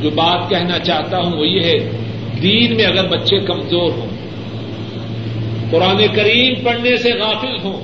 جو 0.02 0.10
بات 0.10 0.50
کہنا 0.50 0.80
چاہتا 0.80 1.18
ہوں 1.18 1.38
وہ 1.38 1.48
یہ 1.48 1.62
ہے، 1.62 1.78
دین 2.42 2.76
میں 2.76 2.86
اگر 2.86 3.08
بچے 3.08 3.40
کمزور 3.40 3.92
ہوں، 3.92 4.10
قرآن 5.72 5.98
کریم 6.16 6.54
پڑھنے 6.64 6.96
سے 6.96 7.14
غافل 7.14 7.58
ہوں، 7.64 7.82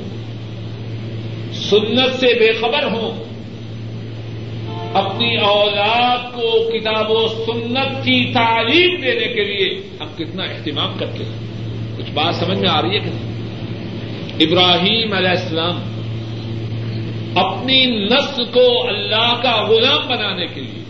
سنت 1.53 2.19
سے 2.19 2.27
بے 2.39 2.51
خبر 2.53 2.83
ہوں، 2.83 3.23
اپنی 4.93 5.35
اولاد 5.35 6.33
کو 6.33 6.69
کتاب 6.69 7.11
و 7.11 7.27
سنت 7.27 8.05
کی 8.05 8.33
تعلیم 8.33 9.01
دینے 9.01 9.27
کے 9.27 9.43
لیے 9.43 9.69
ہم 9.99 10.07
کتنا 10.17 10.43
اہتمام 10.43 10.97
کرتے 10.99 11.23
ہیں۔ 11.23 11.45
کچھ 11.97 12.11
بات 12.13 12.35
سمجھ 12.35 12.57
میں 12.57 12.69
آ 12.69 12.81
رہی 12.81 12.95
ہے 12.95 12.99
کہ 12.99 14.43
ابراہیم 14.43 15.13
علیہ 15.13 15.29
السلام 15.29 15.79
اپنی 17.37 17.85
نسل 17.85 18.45
کو 18.45 18.87
اللہ 18.87 19.33
کا 19.43 19.65
غلام 19.69 20.07
بنانے 20.07 20.45
کے 20.45 20.61
لیے، 20.61 20.83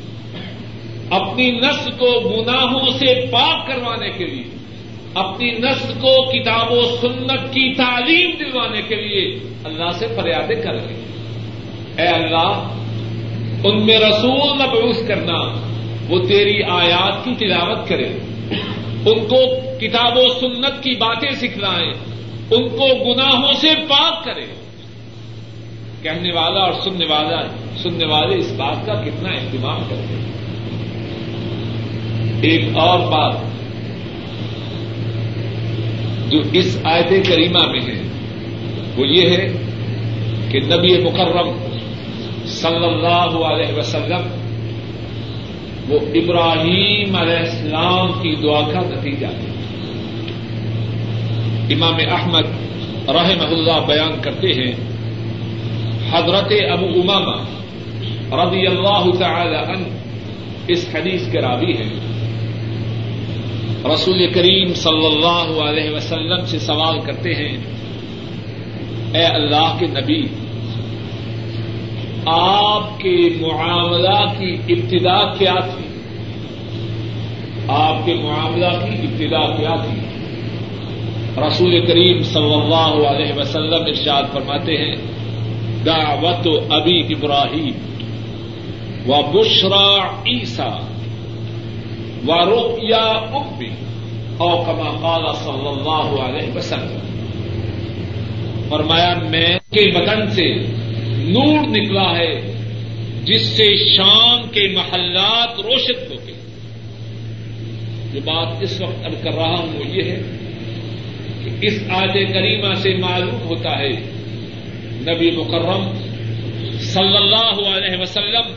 اپنی 1.09 1.51
نسل 1.51 1.91
کو 1.91 2.19
گناہوں 2.19 2.91
سے 2.99 3.25
پاک 3.31 3.67
کروانے 3.67 4.09
کے 4.09 4.25
لیے، 4.25 4.43
اپنی 5.13 5.51
نسل 5.51 5.93
کو 5.93 6.31
کتاب 6.31 6.71
و 6.71 6.81
سنت 7.01 7.53
کی 7.53 7.73
تعلیم 7.73 8.31
دلوانے 8.39 8.81
کے 8.81 8.95
لیے 8.95 9.39
اللہ 9.63 9.91
سے 9.91 10.07
فریادیں 10.07 10.61
کر 10.61 10.73
رہے 10.73 11.05
اے 11.97 12.07
اللہ، 12.07 12.73
ان 13.63 13.85
میں 13.85 13.99
رسول 13.99 14.49
مبعوث 14.53 15.07
کرنا، 15.07 15.67
وہ 16.09 16.19
تیری 16.27 16.63
آیات 16.63 17.25
کی 17.25 17.31
تلاوت 17.39 17.87
کرے 17.87 18.07
ان 19.05 19.25
کو 19.27 19.39
کتاب 19.81 20.17
و 20.17 20.27
سنت 20.39 20.83
کی 20.83 20.91
باتیں 20.91 21.31
سکھلائیں۔ 21.31 21.93
ان 22.51 22.69
کو 22.69 23.13
گناہوں 23.13 23.53
سے 23.53 23.67
پاک 23.89 24.23
کرے 24.23 24.66
کہنے 26.01 26.33
والا 26.33 26.59
اور 26.59 26.73
سننے 26.83 27.05
والا 27.05 27.41
سننے 27.77 28.05
والے 28.05 28.35
اس 28.35 28.51
بات 28.57 28.85
کا 28.85 28.93
کتنا 28.93 29.29
اہتمام 29.29 29.81
کرتے 29.89 30.13
ہیں۔ 30.13 30.27
ایک 32.41 32.77
اور 32.77 32.99
بات 32.99 33.35
جو 36.31 36.41
اس 36.53 36.79
آیت 36.83 37.09
کریمہ 37.09 37.67
میں 37.71 37.81
ہے، 37.81 38.01
وہ 38.97 39.07
یہ 39.07 39.29
ہے 39.29 39.53
کہ 40.51 40.59
نبی 40.59 41.03
مکرم 41.03 41.49
صلی 42.45 42.85
اللہ 42.85 43.45
علیہ 43.45 43.77
وسلم 43.77 44.27
وہ 45.89 45.99
ابراہیم 46.13 47.15
علیہ 47.15 47.37
السلام 47.37 48.11
کی 48.11 48.35
دعا 48.35 48.61
کا 48.61 48.79
نتیجہ 48.79 49.27
ہے 49.27 49.47
امام 51.73 51.95
احمد 52.11 52.45
رحم 53.09 53.39
اللہ 53.39 53.85
بیان 53.87 54.21
کرتے 54.21 54.47
ہیں 54.47 54.86
حضرت 56.11 56.51
ابو 56.71 56.85
اماما 56.85 57.43
رضی 58.43 58.67
اللہ 58.67 59.05
تعالی 59.19 59.55
عنہ 59.55 59.87
اس 60.67 60.89
حدیث 60.93 61.31
کے 61.31 61.41
راوی 61.41 61.73
ہیں۔ 61.73 61.99
رسول 63.93 64.25
کریم 64.33 64.73
صلی 64.73 65.05
اللہ 65.05 65.61
علیہ 65.61 65.95
وسلم 65.95 66.45
سے 66.45 66.59
سوال 66.59 66.99
کرتے 66.99 67.33
ہیں، 67.33 67.57
اے 69.13 69.23
اللہ 69.23 69.77
کے 69.79 69.85
نبی، 69.87 70.27
آپ 72.25 72.99
کے 72.99 73.29
معاملہ 73.41 74.23
کی 74.37 74.55
ابتدا 74.69 75.33
کیا 75.33 75.53
تھی؟ 75.53 75.87
آپ 77.67 78.05
کے 78.05 78.13
معاملہ 78.13 78.69
کی 78.69 79.07
ابتدا 79.07 79.57
کیا 79.57 79.75
تھی؟ 79.75 79.99
رسول 81.47 81.85
کریم 81.87 82.23
صلی 82.23 82.53
اللہ 82.53 83.07
علیہ 83.07 83.33
وسلم 83.37 83.85
ارشاد 83.87 84.23
فرماتے 84.33 84.77
ہیں 84.77 84.95
دعوت 85.85 86.47
ابی 86.69 86.99
ابراہیم 86.99 87.87
و 89.07 89.21
بشرا 89.21 90.21
عیسا 90.25 90.93
و 92.27 92.45
رویا 92.45 93.05
ابی 93.33 93.69
او 94.37 94.63
کما 94.63 94.97
قال 95.01 95.35
صلی 95.35 95.67
اللہ 95.67 96.21
علیہ 96.21 96.55
وسلم۔ 96.55 96.99
فرمایا، 98.69 99.15
میں 99.29 99.59
کے 99.71 99.91
بدن 99.91 100.31
سے 100.31 100.55
نور 101.17 101.67
نکلا 101.67 102.17
ہے، 102.17 102.53
جس 103.23 103.41
سے 103.41 103.95
شام 103.97 104.49
کے 104.51 104.67
محلات 104.67 105.59
روشن 105.59 106.11
ہو 106.11 106.15
گئے۔ 106.27 106.33
جو 108.13 108.19
بات 108.25 108.47
اس 108.61 108.81
وقت 108.81 109.05
اب 109.05 109.23
کر 109.23 109.31
رہا 109.31 109.59
ہوں، 109.59 109.79
وہ 109.79 109.87
یہ 109.87 110.03
ہے 110.03 110.21
کہ 111.43 111.49
اس 111.61 111.83
آج 111.89 112.09
کریمہ 112.13 112.73
سے 112.73 112.95
معلوم 112.95 113.41
ہوتا 113.45 113.79
ہے 113.79 114.16
نبی 115.07 115.31
مکرم 115.31 115.91
صلی 116.79 117.17
اللہ 117.17 117.69
علیہ 117.77 118.01
وسلم، 118.01 118.53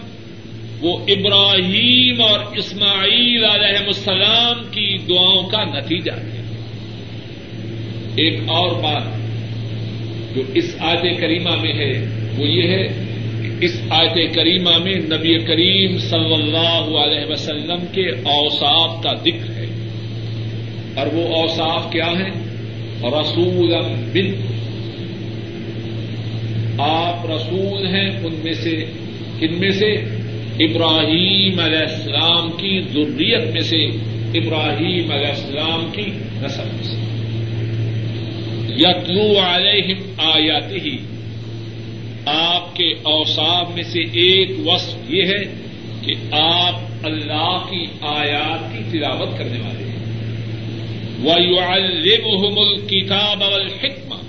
وہ 0.81 0.99
ابراہیم 1.09 2.23
اور 2.23 2.41
اسماعیل 2.57 3.45
علیہ 3.45 3.87
السلام 3.87 4.65
کی 4.71 4.99
دعاؤں 4.99 5.49
کا 5.49 5.65
نتیجہ 5.65 6.13
ہے 6.13 6.41
ایک 8.17 8.41
اور 8.47 8.71
بات 8.71 9.03
جو 10.37 10.43
اس 10.55 10.77
آیت 10.79 11.21
کریمہ 11.21 11.51
میں 11.51 11.73
ہے، 11.73 12.09
وہ 12.39 12.47
یہ 12.47 12.63
ہے 12.63 12.89
کہ 13.43 13.65
اس 13.65 13.81
آیت 13.91 14.35
کریمہ 14.35 14.79
میں 14.79 14.95
نبی 14.95 15.39
کریم 15.39 15.99
صلی 15.99 16.35
اللہ 16.35 16.99
علیہ 16.99 17.33
وسلم 17.33 17.85
کے 17.93 18.09
اوصاف 18.09 19.03
کا 19.03 19.15
ذکر 19.15 19.51
ہے۔ 19.51 19.67
اور 20.97 21.07
وہ 21.13 21.37
اوصاف 21.37 21.93
کیا 21.93 22.07
ہیں؟ 22.07 22.51
رسول 23.03 23.75
بن 24.13 24.60
آپ 26.81 27.31
رسول 27.31 27.87
ہیں 27.87 28.11
ان 28.11 28.35
میں 28.45 28.55
سے، 28.55 28.85
کن 29.41 29.61
میں 29.61 29.71
سے؟ 29.71 29.93
ابراہیم 30.59 31.61
علیہ 31.61 31.79
السلام 31.79 32.51
کی 32.51 32.81
ضروریت 32.81 33.53
میں 33.53 33.61
سے، 33.61 33.85
ابراہیم 34.39 35.13
علیہ 35.13 35.27
السلام 35.27 35.91
کی 35.93 36.07
نسل 36.43 36.69
میں 36.73 36.85
سے۔ 36.85 37.11
یتلو 38.77 39.39
علیہم 39.39 39.99
آیات 40.17 40.73
ہی 40.73 40.97
آپ 42.27 42.77
کے 42.77 42.93
اوساب 43.03 43.75
میں 43.75 43.83
سے 43.83 44.01
ایک 44.01 44.51
وصف 44.67 45.11
یہ 45.11 45.23
ہے 45.23 45.45
کہ 46.01 46.13
آپ 46.31 46.81
اللہ 47.03 47.59
کی 47.71 47.87
آیات 48.01 48.73
کی 48.73 48.99
تلاوت 48.99 49.39
کرنے 49.39 49.61
والے 49.61 49.85
ہیں۔ 49.85 50.01
وَيُعَلِّمُهُمُ 51.25 52.59
الْكِتَابَ 52.59 53.45
وَالْحِكْمَةَ۔ 53.45 54.20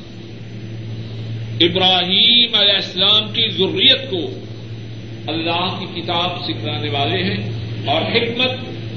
ابراہیم 1.62 2.56
علیہ 2.56 2.74
السلام 2.74 3.34
کی 3.34 3.50
ضروریت 3.50 4.12
کو 4.12 4.20
اللہ 5.28 5.80
کی 5.80 6.02
کتاب 6.02 6.44
سکھلانے 6.44 6.90
والے 6.90 7.24
ہیں 7.24 7.52
اور 7.86 8.02
حکمت 8.02 8.52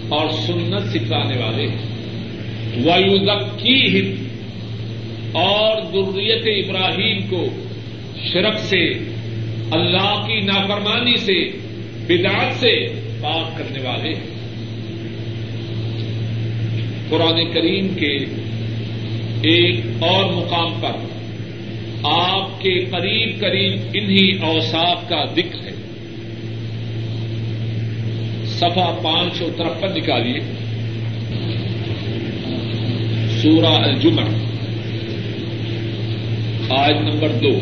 اور 0.09 0.31
سنت 0.31 0.91
سکھلانے 0.91 1.37
والے 1.37 1.67
ہیں۔ 1.69 1.95
وَيُذَكِّيهِمْ 2.85 4.15
اور 5.33 5.83
ضروریت 5.83 6.69
ابراہیم 6.69 7.19
کو 7.31 7.47
شرک 8.33 8.59
سے، 8.59 8.85
اللہ 9.71 10.27
کی 10.27 10.41
نافرمانی 10.41 11.17
سے، 11.17 11.51
بدعت 12.07 12.55
سے 12.61 12.87
پاک 13.23 13.59
کرنے 13.59 13.89
والے 13.89 14.09
ہیں۔ 14.09 14.35
قرآن 17.11 17.53
کریم 17.53 17.89
کے 17.89 18.17
ایک 19.43 19.81
اور 20.01 20.25
مقام 20.33 20.81
پر 20.81 21.14
آپ 22.05 22.61
کے 22.61 22.85
قریب 22.85 23.41
قریب 23.41 23.81
انہی 23.95 24.39
اوساف 24.43 25.09
کا 25.09 25.25
ذکر 25.25 25.67
ہے۔ 25.67 25.73
سفا 28.47 28.99
پانچ 29.03 29.37
سو 29.37 29.49
ترپن 29.57 29.89
نکالیے۔ 29.97 30.41
سورہ 33.43 33.67
الجمع 33.67 34.23
آج 36.71 36.95
نمبر 36.95 37.29
دو۔ 37.29 37.61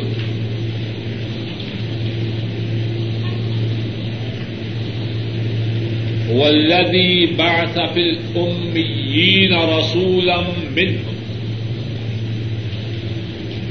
والذي 6.33 7.27
بعث 7.27 7.79
في 7.95 8.03
الأميين 8.03 9.53
رسولا 9.53 10.41
منهم 10.71 11.22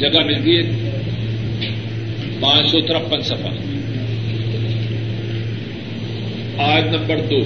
جگہ 0.02 0.24
ملتی 0.26 0.58
ہے 0.58 0.62
پانچ 2.40 2.68
سو 2.68 2.82
ترپن 2.82 3.22
سفر 3.22 3.72
آج 6.58 6.84
نمبر 6.88 7.18
دو۔ 7.30 7.44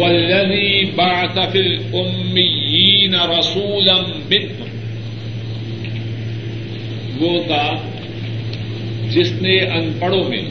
والذي 0.00 0.84
بعث 0.94 1.52
في 1.52 1.58
الأميين 1.58 3.14
رسولا 3.14 3.94
منهم۔ 4.00 4.64
وہ 7.18 7.40
ذات 7.48 7.78
جس 9.10 9.32
نے 9.32 9.58
ان 9.58 9.92
پڑھوں 9.98 10.28
میں 10.28 10.42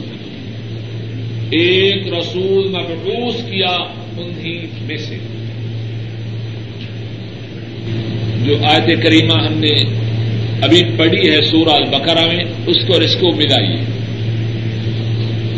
ایک 1.50 2.14
رسول 2.14 2.68
مبعوث 2.68 3.34
کیا 3.34 3.76
انہی 4.16 4.66
میں 4.82 4.96
سے۔ 4.96 5.37
جو 8.48 8.56
آیت 8.64 9.02
کریمہ 9.02 9.46
ہم 9.46 9.52
نے 9.52 9.76
ابھی 10.62 10.82
پڑھی 10.96 11.30
ہے 11.30 11.40
سورہ 11.42 11.70
البقرہ 11.70 12.26
میں، 12.26 12.44
اس 12.66 12.76
کو 12.86 12.92
اور 12.92 13.02
اس 13.02 13.16
کو 13.16 13.32
ملائیے 13.32 13.76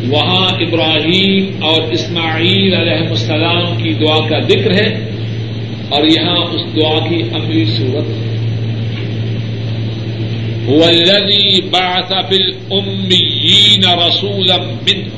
وہاں 0.09 0.49
ابراہیم 0.61 1.62
اور 1.62 1.82
اسماعیل 1.93 2.74
علیہ 2.74 3.09
السلام 3.09 3.82
کی 3.82 3.93
دعا 3.93 4.28
کا 4.28 4.41
ذکر 4.41 4.74
ہے 4.74 5.11
اور 5.88 6.05
یہاں 6.05 6.36
اس 6.36 6.76
دعا 6.76 7.09
کی 7.09 7.22
عملی 7.22 7.64
صورت 7.64 8.09
ہے۔ 8.09 8.30
والذی 10.68 11.61
بعث 11.70 12.12
فی 12.28 12.36
الامیین 12.36 13.84
رسولا 14.09 14.57
منهم 14.57 15.09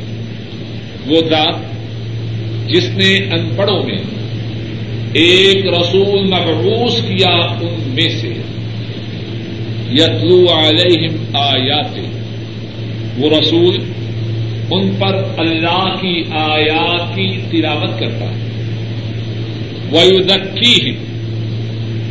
وہ 1.07 1.20
ذات 1.31 1.55
جس 2.68 2.89
نے 2.89 3.16
ان 3.16 3.49
پڑھوں 3.57 3.83
میں 3.83 3.99
ایک 5.13 5.67
رسول 5.67 6.27
مبعوث 6.27 7.01
کیا 7.03 7.37
ان 7.37 7.91
میں 7.95 8.09
سے۔ 8.09 8.33
یتلو 9.93 10.47
علیہم 10.53 11.37
آیات 11.37 11.99
وہ 13.19 13.39
رسول 13.39 13.79
ان 14.71 14.91
پر 14.99 15.25
اللہ 15.39 15.95
کی 16.01 16.23
آیات 16.31 17.17
کی 17.17 17.41
تلاوت 17.51 18.01
کرتا 18.01 18.25
ہے۔ 18.25 18.43
ویودکی 19.93 20.91
ہے 20.91 20.97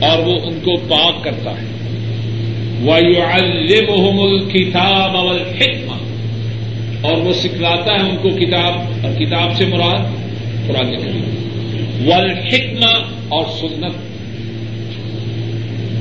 اور 0.08 0.20
وہ 0.20 0.34
ان 0.44 0.54
کو 0.54 0.78
پاک 0.78 1.24
کرتا 1.24 1.52
ہے۔ 1.52 1.66
وَيُعَلِّمُهُمُ 2.86 4.30
الْكِتَابَ 4.30 5.18
وَالْحِكْمَةَ 5.18 5.98
اور 7.02 7.22
وہ 7.22 7.34
سکھلاتا 7.34 7.94
ہے 7.94 8.10
ان 8.10 8.18
کو 8.18 8.30
کتاب، 8.30 9.06
اور 9.06 9.20
کتاب 9.20 9.54
سے 9.56 9.66
مراد 9.66 10.00
قرآن 10.68 10.98
کریم۔ 10.98 11.51
والحکمہ 12.06 13.04
اور 13.30 13.46
سنت۔ 13.60 14.12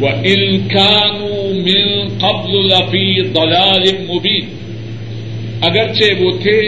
وَإِن 0.02 0.68
كَانُوا 0.68 1.52
مِن 1.52 2.08
قَبْلُ 2.18 2.62
لَفِي 2.62 3.22
ضَلَالٍ 3.22 4.00
مُبِينٍ۔ 4.08 4.48
اگرچہ 5.60 6.22
وہ 6.22 6.30
تھے، 6.42 6.60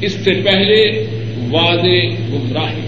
اس 0.00 0.12
سے 0.24 0.34
پہلے 0.44 1.06
واضح 1.50 2.06
گمراہی۔ 2.32 2.80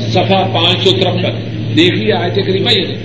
سفا 0.00 0.46
پانچ 0.54 0.84
سو 0.84 0.90
ترپن۔ 0.90 1.56
دیکھیے 1.76 2.12
آئے 2.12 2.30
تھے 2.30 2.42
قریبا 2.42 2.72
یہ۔ 2.72 2.96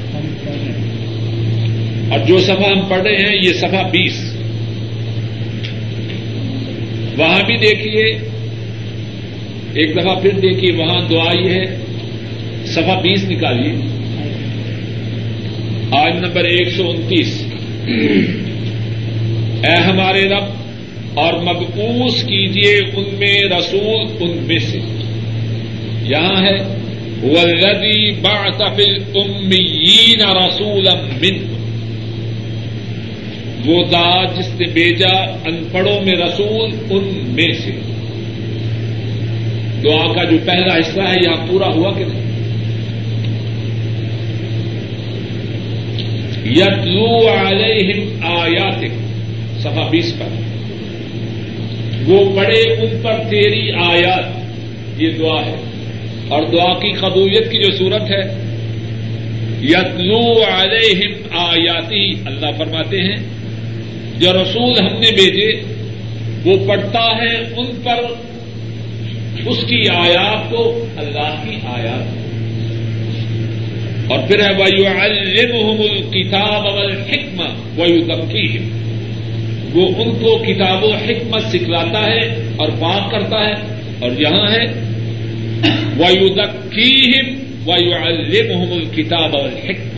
اور 2.11 2.19
جو 2.19 2.39
سفا 2.39 2.71
ہم 2.71 2.85
پڑھ 2.89 3.01
رہے 3.01 3.15
ہیں، 3.15 3.35
یہ 3.35 3.53
سفا 3.53 3.81
بیس۔ 3.81 4.30
وہاں 7.17 7.43
بھی 7.45 7.57
دیکھیے، 7.57 8.05
ایک 9.73 9.97
دفعہ 9.97 10.19
پھر 10.21 10.31
دیکھیے، 10.31 10.71
وہاں 10.71 10.99
دعا 11.09 11.39
یہ 11.39 11.49
ہے 11.49 11.77
سفا 12.65 12.99
بیس 12.99 13.23
نکالیے۔ 13.23 13.73
آج 15.91 16.15
نمبر 16.15 16.43
ایک 16.43 16.69
سو 16.69 16.89
انتیس۔ 16.89 17.45
اے 19.63 19.75
ہمارے 19.75 20.25
رب، 20.29 20.43
اور 21.13 21.33
مقبوس 21.33 22.23
کیجیے 22.23 22.77
ان 22.95 23.15
میں 23.19 23.41
رسول 23.43 24.07
ان 24.19 24.37
میں 24.47 24.59
سے۔ 24.59 24.79
یہاں 26.03 26.45
ہے 26.45 26.57
ولدی 27.23 28.11
باطفل 28.11 28.95
امیین 29.15 30.21
رسول 30.21 30.87
من 31.21 31.60
وہ 33.65 33.83
ذات 33.83 34.37
جس 34.37 34.47
نے 34.59 34.67
بیجا 34.67 35.17
ان 35.45 35.63
پڑھوں 35.71 36.01
میں 36.01 36.13
رسول 36.13 36.71
ان 36.89 37.23
میں 37.25 37.53
سے۔ 37.53 37.71
دعا 39.83 40.13
کا 40.13 40.23
جو 40.23 40.37
پہلا 40.45 40.75
حصہ 40.75 41.01
ہے، 41.01 41.15
یہاں 41.23 41.47
پورا 41.49 41.67
ہوا 41.67 41.93
کہ 41.97 42.05
نہیں؟ 42.05 42.31
یتلو 46.45 47.27
علیہم 47.27 48.25
آیات 48.25 48.83
صفحہ 49.59 49.89
بیس 49.89 50.15
پر۔ 50.19 50.41
وہ 52.05 52.35
پڑھے 52.35 52.73
ان 52.73 52.99
پر 53.01 53.13
تیری 53.29 53.71
آیات۔ 53.71 54.25
یہ 55.01 55.09
دعا 55.19 55.45
ہے۔ 55.45 55.55
اور 56.27 56.43
دعا 56.43 56.73
کی 56.73 56.91
قبولیت 56.91 57.51
کی 57.51 57.57
جو 57.57 57.71
صورت 57.77 58.01
ہے، 58.01 58.51
یتلو 59.63 60.43
علیہم 60.43 61.37
آیاتی، 61.37 62.11
اللہ 62.25 62.47
فرماتے 62.57 63.01
ہیں 63.01 63.40
جو 64.19 64.33
رسول 64.33 64.79
ہم 64.79 64.99
نے 64.99 65.11
بھیجے، 65.11 65.61
وہ 66.45 66.67
پڑھتا 66.67 66.99
ہے 66.99 67.53
ان 67.57 67.81
پر 67.83 68.03
اس 69.45 69.57
کی 69.57 69.89
آیات 69.89 70.51
کو، 70.51 70.85
اللہ 70.97 71.43
کی 71.45 71.55
آیات 71.63 72.21
اور 74.11 74.19
پھر 74.27 74.39
ہے 74.39 74.53
ویو 74.53 74.87
الم 74.99 75.81
الکتاب 75.81 76.67
اول 76.67 76.91
حکم 76.91 77.41
ویو 77.79 78.01
دمکی 78.01 78.57
وہ 79.73 79.87
ان 79.97 80.11
کو 80.11 80.37
کتاب 80.37 80.83
و 80.83 80.93
حکمت 80.93 81.43
سکھلاتا 81.43 82.05
ہے 82.05 82.51
اور 82.57 82.69
بات 82.69 83.11
کرتا 83.11 83.45
ہے۔ 83.47 83.53
اور 83.99 84.11
یہاں 84.19 84.51
ہے 84.51 84.65
ویو 85.97 86.27
دکیم 86.27 87.39
ویو 87.65 87.95
الم 88.03 88.71
الکتاب 88.71 89.35
اول 89.35 89.53
حکم 89.69 89.90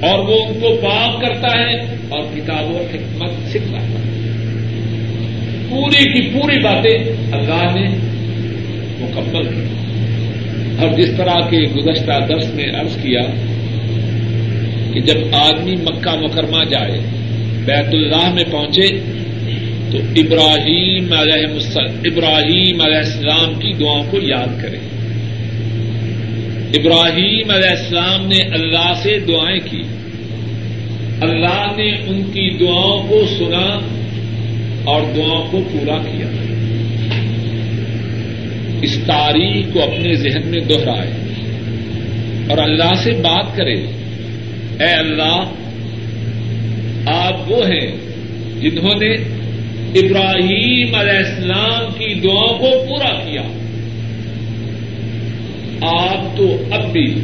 اور 0.00 0.18
وہ 0.18 0.44
ان 0.46 0.60
کو 0.60 0.76
پاک 0.82 1.20
کرتا 1.20 1.58
ہے 1.58 1.72
اور 2.08 2.22
کتاب 2.36 2.70
و 2.70 2.86
حکمت 2.92 3.48
سکھلاتا 3.48 3.86
ہے۔ 3.86 4.18
پوری 5.68 6.12
کی 6.12 6.30
پوری 6.32 6.58
باتیں 6.58 6.98
اللہ 7.32 7.80
نے 7.80 7.88
مکمل 9.00 9.44
کی۔ 9.44 9.64
اور 10.78 10.98
جس 10.98 11.10
طرح 11.16 11.34
کے 11.34 11.60
گزشتہ 11.60 12.26
درس 12.28 12.54
میں 12.54 12.80
عرض 12.80 12.96
کیا 13.02 13.22
کہ 14.92 15.00
جب 15.00 15.16
آدمی 15.32 15.74
مکہ 15.74 16.20
مکرمہ 16.20 16.64
جائے، 16.64 17.00
بیت 17.64 17.94
اللہ 17.94 18.34
میں 18.34 18.44
پہنچے، 18.50 18.88
تو 19.92 19.98
ابراہیم 20.16 21.12
علیہ 21.12 21.46
ابراہیم 22.04 22.80
علیہ 22.80 22.96
السلام 22.96 23.54
کی 23.54 23.72
دعاؤں 23.72 24.04
کو 24.10 24.18
یاد 24.22 24.62
کرے۔ 24.62 24.97
ابراہیم 26.74 27.50
علیہ 27.50 27.70
السلام 27.70 28.26
نے 28.26 28.38
اللہ 28.38 28.92
سے 29.02 29.18
دعائیں 29.18 29.60
کی۔ 29.70 29.82
اللہ 31.20 31.72
نے 31.76 31.90
ان 31.94 32.22
کی 32.22 32.58
دعاؤں 32.58 33.08
کو 33.08 33.26
سنا 33.38 33.80
اور 34.84 35.02
دعاؤں 35.16 35.50
کو 35.50 35.60
پورا 35.72 35.98
کیا۔ 35.98 36.26
اس 38.82 38.98
تاریخ 39.06 39.66
کو 39.72 39.82
اپنے 39.82 40.14
ذہن 40.14 40.48
میں 40.48 40.60
دوہرائے 40.60 41.10
اور 42.48 42.58
اللہ 42.58 42.94
سے 42.96 43.12
بات 43.12 43.56
کرے۔ 43.56 43.80
اے 44.80 44.94
اللہ، 44.94 45.44
آپ 47.06 47.52
وہ 47.52 47.66
ہیں 47.66 47.96
جنہوں 48.60 48.94
نے 49.00 49.14
ابراہیم 49.94 50.94
علیہ 50.94 51.18
السلام 51.18 51.92
کی 51.92 52.14
دعاؤں 52.14 52.58
کو 52.58 52.84
پورا 52.88 53.20
کیا۔ 53.24 53.42
آپ 55.82 56.36
تو 56.36 56.62
اب 56.70 56.92
بھی 56.92 57.14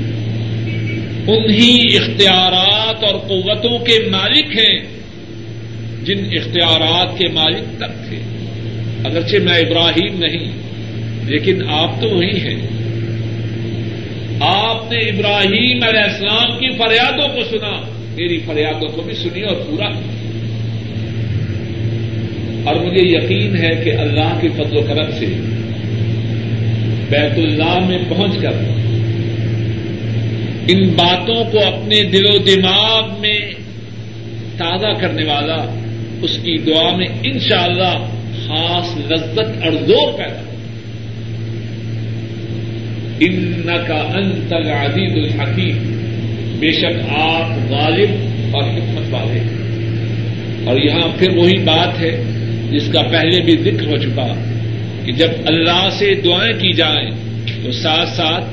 انہی 1.27 1.97
اختیارات 1.97 3.05
اور 3.05 3.15
قوتوں 3.15 3.79
کے 3.79 4.09
مالک 4.11 4.59
ہیں 4.59 4.79
جن 6.05 6.25
اختیارات 6.33 7.19
کے 7.19 7.29
مالک 7.29 7.79
تک 7.79 8.09
تھے۔ 8.09 8.19
اگرچہ 9.05 9.37
میں 9.37 9.59
ابراہیم 9.59 10.19
نہیں، 10.19 10.53
لیکن 11.27 11.63
آپ 11.69 12.01
تو 12.01 12.09
وہی 12.09 12.41
ہیں۔ 12.41 12.67
آپ 14.41 14.93
نے 14.93 14.99
ابراہیم 14.99 15.83
علیہ 15.83 16.01
السلام 16.01 16.59
کی 16.59 16.71
فریادوں 16.71 17.29
کو 17.29 17.45
سنا۔ 17.51 17.81
میری 18.17 18.41
فریادوں 18.47 18.89
کو 18.89 19.03
بھی 19.03 19.15
سنی 19.15 19.43
اور 19.43 19.57
پورا۔ 19.57 19.89
اور 22.65 22.75
مجھے 22.75 23.01
یقین 23.01 23.57
ہے 23.57 23.85
کہ 23.85 23.93
اللہ 23.93 24.39
کے 24.41 24.49
فضل 24.49 24.77
و 24.77 24.81
کرم 24.81 25.11
سے 25.19 25.54
بیت 27.15 27.39
اللہ 27.39 27.89
میں 27.89 27.99
پہنچ 28.09 28.33
کر 28.43 28.53
ان 30.69 30.89
باتوں 30.89 31.45
کو 31.45 31.59
اپنے 31.59 32.03
دل 32.03 32.27
و 32.27 32.39
دماغ 32.39 33.21
میں 33.21 33.39
تازہ 34.57 35.01
کرنے 35.01 35.25
والا 35.25 35.75
اس 36.23 36.37
کی 36.37 36.59
دعا 36.59 36.97
میں 36.97 37.07
انشاءاللہ 37.23 38.07
خاص 38.47 39.12
لذت 39.12 39.39
اور 39.39 39.73
زور 39.73 40.12
پیدا 40.19 40.41
ان 43.21 43.62
کا 43.87 44.11
انتل 44.15 44.71
عزیز 44.71 45.12
الحکیم۔ 45.12 46.01
بے 46.59 46.73
شک 46.73 47.11
آپ 47.11 47.71
غالب 47.71 48.11
اور 48.53 48.65
حکمت 48.65 49.15
والے 49.15 49.41
ہیں۔ 49.41 49.65
اور 50.67 50.81
یہاں 50.81 51.09
پھر 51.19 51.31
وہی 51.31 51.59
بات 51.59 52.01
ہے 52.01 52.23
جس 52.71 52.89
کا 52.93 53.03
پہلے 53.03 53.41
بھی 53.41 53.57
ذکر 53.57 53.87
ہو 53.87 53.97
چکا۔ 53.97 54.54
کہ 55.05 55.13
جب 55.13 55.29
اللہ 55.47 55.89
سے 55.93 56.15
دعائیں 56.15 56.53
کی 56.53 56.73
جائیں 56.73 57.11
تو 57.65 57.73
ساتھ 57.73 58.09
ساتھ 58.09 58.45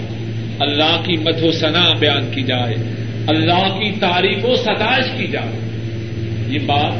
اللہ 0.59 1.01
کی 1.05 1.17
مد 1.17 1.43
و 1.43 1.51
ثنا 1.51 1.93
بیان 1.99 2.31
کی 2.31 2.43
جائے، 2.43 2.75
اللہ 3.27 3.79
کی 3.79 3.91
تعریف 3.99 4.45
و 4.45 4.55
ستائش 4.55 5.05
کی 5.17 5.27
جائے۔ 5.27 5.59
یہ 6.49 6.59
بات 6.65 6.93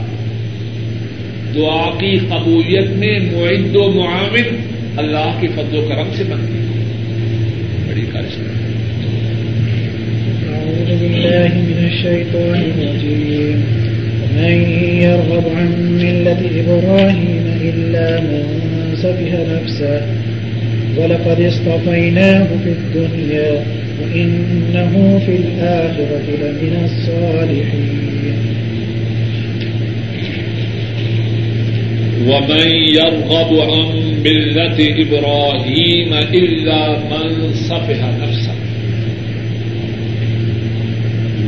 دعا 1.56 1.90
کی 2.00 2.18
قبولیت 2.18 2.90
میں 2.90 3.20
معد 3.20 3.76
و 3.76 3.92
معاون 3.92 4.56
اللہ 4.98 5.38
کے 5.42 5.48
فضل 5.48 5.78
و 5.78 5.86
کرم 5.90 6.08
سے 6.16 6.24
بنتی 6.24 6.54
ہے۔ 6.54 6.72
أعوذ 10.48 11.00
بالله 11.00 11.48
من 11.54 11.84
الشيطان 11.84 12.72
الرجيم۔ 12.76 13.82
يرغب 15.02 15.48
عن 15.56 15.82
ملة 15.82 16.48
إبراهيم 16.48 17.60
إلا 17.62 18.18
من 18.22 18.61
سفه 19.02 19.62
نفسه، 19.62 20.02
ولقد 20.98 21.42
اصطفيناه 21.42 22.48
في 22.64 22.70
الدنيا، 22.70 23.64
وإنه 24.02 25.22
في 25.26 25.36
الآخرة 25.36 26.26
لمن 26.42 26.76
الصالحين. 26.86 28.02
ومن 32.28 32.68
يرغب 32.96 33.60
عن 33.60 33.88
ملة 34.26 34.78
إبراهيم 35.04 36.14
إلا 36.14 37.00
من 37.00 37.54
صفح 37.54 38.00
نفسه. 38.22 38.56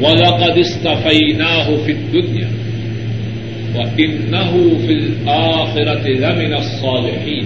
وَلَقَدِ 0.02 0.58
اسْتَفَيْنَاهُ 0.58 1.78
فِي 1.86 1.92
الدُّنْيَا. 1.92 2.63
وَإِنَّهُ 3.76 4.70
فِي 4.86 4.94
الْآخِرَةِ 4.94 6.14
لَمِنَ 6.14 6.56
الصَّالِحِينَ۔ 6.56 7.46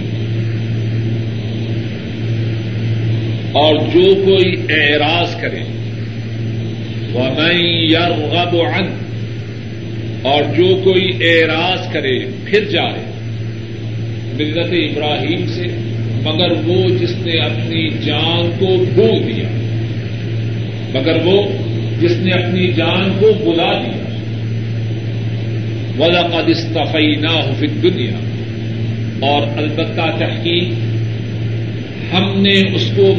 اور 3.52 3.74
جو 3.94 4.14
کوئی 4.14 4.54
اعراض 4.68 5.36
کرے، 5.40 5.60
وَمَن 7.14 7.60
يَرْغَبُ 7.66 8.60
عَنْ 8.66 8.86
اور 10.22 10.42
جو 10.56 10.80
کوئی 10.84 11.10
اعراض 11.20 11.92
کرے، 11.92 12.18
پھر 12.44 12.64
جائے۔ 12.64 13.04
ملت 14.38 14.98
ابراہیم 14.98 15.46
سے، 15.46 15.66
مگر 16.22 16.50
وہ 16.64 16.88
جس 17.00 17.14
نے 17.18 17.32
اپنی 17.32 17.88
جان 17.88 18.50
کو 18.58 18.84
بھول 18.94 19.26
دیا، 19.26 19.48
مگر 20.98 21.16
وہ 21.24 21.48
جس 22.00 22.12
نے 22.12 22.30
اپنی 22.32 22.72
جان 22.72 23.16
کو 23.20 23.32
بلا 23.32 23.72
دیا۔ 23.72 24.07
ولاقد 25.98 26.48
استفیناہ 26.48 27.52
فی 27.58 27.66
دنیا 27.66 28.18
اور 29.20 29.42
البتہ 29.56 30.18
تحقیق، 30.18 30.68
ہم 32.14 32.42
نے 32.42 32.74
اس 32.74 32.90
کو 32.96 33.14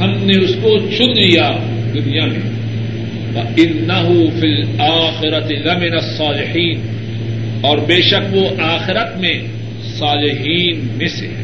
ہم 0.00 0.10
نے 0.10 0.44
اس 0.44 0.54
کو 0.62 0.78
چن 0.78 1.10
لیا 1.10 1.52
دنیا 1.94 2.26
میں۔ 2.26 2.52
انه 3.56 4.14
فی 4.40 4.46
الآخرت 4.46 5.52
لمن 5.52 5.92
الصالحین 5.92 6.80
اور 7.60 7.78
بے 7.78 8.02
شک 8.02 8.36
وہ 8.36 8.48
آخرت 8.62 9.18
میں 9.18 9.34
صالحین 9.98 10.88
میں 10.96 11.08
سے 11.08 11.26
ہے۔ 11.26 11.42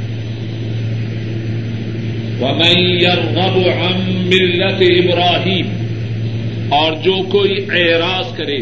ومن 2.40 2.78
يرغب 2.78 3.58
عن 3.58 4.30
ملت 4.30 4.82
ابراہیم 4.82 5.66
اور 6.68 6.92
جو 6.92 7.22
کوئی 7.22 7.56
اعراض 7.72 8.36
کرے 8.36 8.58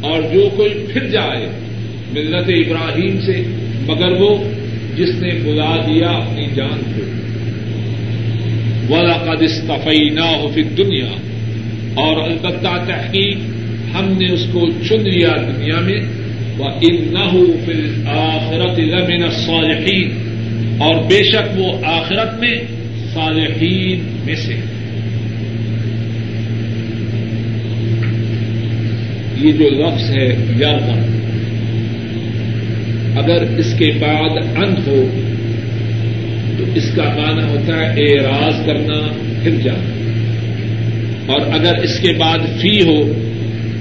اور 0.00 0.22
جو 0.34 0.48
کوئی 0.56 0.86
پھر 0.92 1.06
جائے 1.06 1.48
ملت 2.12 2.48
ابراہیم 2.48 3.20
سے، 3.20 3.42
مگر 3.86 4.12
وہ 4.12 4.44
جس 4.96 5.08
نے 5.08 5.30
بلا 5.44 5.76
دیا 5.76 6.08
اپنی 6.08 6.46
جان 6.54 6.80
کو۔ 6.96 7.20
ولا 8.94 9.12
قد 9.12 9.42
استفینا 9.42 10.36
ہو 10.36 10.48
پھر 10.54 10.62
دنیا 10.62 11.10
اور 11.94 12.30
البتہ 12.30 12.68
تحقیق 12.86 13.36
ہم 13.94 14.14
نے 14.18 14.32
اس 14.32 14.46
کو 14.52 14.70
چن 14.88 15.00
لیا 15.00 15.30
دنیا 15.36 15.80
میں۔ 15.80 16.00
وہ 16.58 16.64
ان 16.64 17.14
نہ 17.14 17.18
ہو 17.18 17.46
پھر 17.64 17.80
آخرت 18.06 18.78
لمن 18.78 19.30
صالحین 19.30 20.30
اور 20.78 20.94
بے 20.94 21.24
شک 21.24 21.58
وہ 21.58 21.72
آخرت 21.84 22.40
میں 22.40 22.54
صالحین 23.14 24.20
میں 24.24 24.34
سے۔ 24.34 24.54
یہ 29.40 29.52
جو 29.52 29.68
لفظ 29.70 30.10
ہے 30.10 30.36
یار 30.58 31.10
اگر 33.18 33.42
اس 33.58 33.74
کے 33.78 33.92
بعد 34.00 34.30
انت 34.56 34.88
ہو، 34.88 35.06
تو 36.58 36.64
اس 36.74 36.90
کا 36.96 37.02
معنی 37.02 37.48
ہوتا 37.48 37.76
ہے 37.76 37.86
اعراض 37.86 38.66
کرنا، 38.66 39.08
پھر 39.42 39.50
جانا۔ 39.62 39.90
اور 41.32 41.40
اگر 41.40 41.74
اس 41.82 42.00
کے 42.00 42.12
بعد 42.18 42.38
فی 42.60 42.82
ہو، 42.82 43.12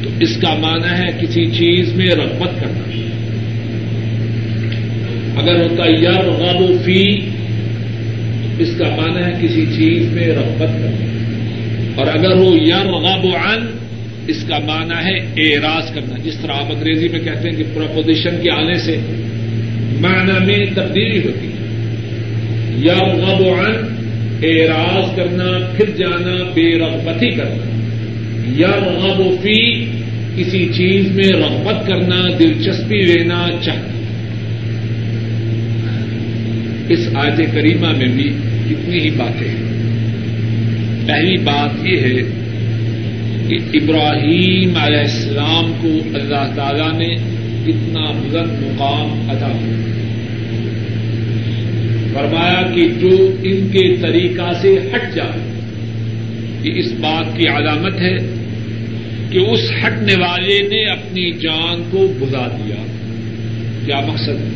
تو 0.04 0.10
اس 0.20 0.38
کا 0.38 0.54
معنی 0.54 1.02
ہے 1.02 1.08
کسی 1.22 1.46
چیز 1.46 1.94
میں 1.94 2.08
رغبت 2.08 2.60
کرنا۔ 2.60 3.02
اگر 5.42 5.64
ہوتا 5.64 5.84
یار 5.88 6.24
غب 6.24 6.62
و 6.62 6.78
فی، 6.86 7.20
تو 8.44 8.64
اس 8.64 8.70
کا 8.78 8.96
معنی 8.96 9.24
ہے 9.24 9.32
کسی 9.42 9.66
چیز 9.78 10.12
میں 10.12 10.28
رغبت 10.28 10.70
کرنا۔ 10.82 11.06
اور 11.96 12.08
اگر 12.08 12.36
ہو 12.36 12.56
یار 12.62 12.86
غب 12.86 13.26
و 13.26 13.36
ان 13.36 13.79
اس 14.30 14.44
کا 14.48 14.60
معنی 14.60 15.06
ہے 15.06 15.18
اعراض 15.18 15.94
کرنا۔ 15.94 16.16
جس 16.24 16.36
طرح 16.42 16.52
آپ 16.52 16.72
انگریزی 16.72 17.08
میں 17.08 17.20
کہتے 17.20 17.50
ہیں 17.50 17.58
کہ 17.58 17.64
پرپوزیشن 17.74 18.40
کے 18.44 18.52
آنے 18.52 18.74
سے 18.74 18.98
معنی 20.02 20.46
میں 20.46 20.66
تبدیلی 20.76 21.18
ہوتی 21.18 21.48
ہے۔ 21.48 21.60
یا 22.78 22.96
غب 22.96 23.44
اعراض 24.44 25.16
کرنا، 25.16 25.72
پھر 25.78 25.90
جانا، 25.98 26.44
بے 26.54 26.80
رغبتی 26.80 27.30
کرنا۔ 27.30 27.70
یا 28.56 28.72
غب 28.72 29.44
فی، 29.44 29.86
کسی 30.36 30.70
چیز 30.74 31.12
میں 31.12 31.30
رغبت 31.30 31.88
کرنا، 31.88 32.22
دلچسپی 32.40 32.98
لینا، 32.98 33.48
چاہنا۔ 33.62 34.00
اس 36.90 37.10
آیت 37.14 37.54
کریمہ 37.54 37.92
میں 37.98 38.08
بھی 38.08 38.30
کتنی 38.70 39.00
ہی 39.00 39.10
باتیں 39.10 39.48
ہیں۔ 39.48 39.70
پہلی 41.08 41.38
بات 41.38 41.86
یہ 41.86 41.98
ہے 41.98 42.39
کہ 43.50 43.58
ابراہیم 43.74 44.76
علیہ 44.76 45.00
السلام 45.00 45.72
کو 45.82 45.98
اللہ 46.14 46.56
تعالی 46.56 46.98
نے 46.98 47.16
کتنا 47.66 48.12
بلند 48.12 48.64
مقام 48.64 49.30
ادا 49.30 49.48
کیا۔ 49.48 49.90
فرمایا 52.14 52.72
کہ 52.76 52.88
جو 53.00 53.36
ان 53.44 53.68
کے 53.72 53.96
طریقہ 53.96 54.54
سے 54.62 54.76
ہٹ 54.94 55.16
جائے، 55.16 55.52
یہ 56.64 56.72
اس 56.76 56.92
بات 56.92 57.38
کی 57.38 57.48
علامت 57.48 58.02
ہے 58.02 58.18
کہ 59.30 59.38
اس 59.38 59.72
ہٹنے 59.84 60.14
والے 60.20 60.60
نے 60.62 60.92
اپنی 60.92 61.32
جان 61.32 61.84
کو 61.90 62.14
بلا 62.20 62.48
دیا۔ 62.48 62.76
کیا 63.86 64.00
مقصد 64.00 64.30
ہے؟ 64.30 64.50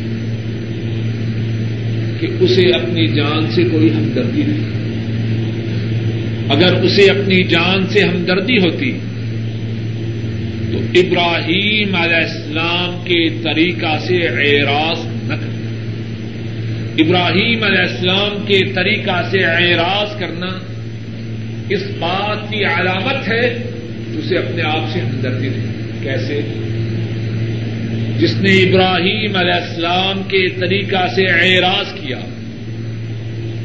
کہ 2.20 2.26
اسے 2.40 2.68
اپنی 2.68 3.06
جان 3.06 3.50
سے 3.50 3.64
کوئی 3.64 3.92
ہمدردی 3.94 4.42
نہیں۔ 4.46 4.83
اگر 6.48 6.72
اسے 6.72 7.10
اپنی 7.10 7.44
جان 7.44 7.86
سے 7.86 8.02
ہمدردی 8.02 8.58
ہوتی، 8.58 8.92
تو 10.72 10.78
ابراہیم 10.78 11.94
علیہ 11.94 12.16
السلام 12.16 13.04
کے 13.04 13.28
طریقہ 13.30 13.98
سے 14.06 14.16
اعراض 14.26 14.98
نہ 15.06 15.34
کرتا 15.34 15.54
ابراہیم 16.98 17.62
علیہ 17.62 17.78
السلام 17.78 18.44
کے 18.46 18.72
طریقہ 18.72 19.28
سے 19.30 19.44
اعراض 19.44 20.20
کرنا 20.20 20.46
اس 21.68 21.82
بات 21.98 22.50
کی 22.50 22.64
علامت 22.64 23.28
ہے 23.28 23.62
اسے 24.18 24.36
اپنے 24.36 24.62
آپ 24.62 24.92
سے 24.92 25.00
ہمدردی 25.00 25.48
نہیں۔ 25.48 26.02
کیسے؟ 26.02 26.40
جس 28.18 28.36
نے 28.36 28.50
ابراہیم 28.50 29.36
علیہ 29.36 29.52
السلام 29.52 30.22
کے 30.22 30.48
طریقہ 30.48 31.06
سے 31.14 31.26
اعراض 31.26 31.92
کیا، 32.00 32.18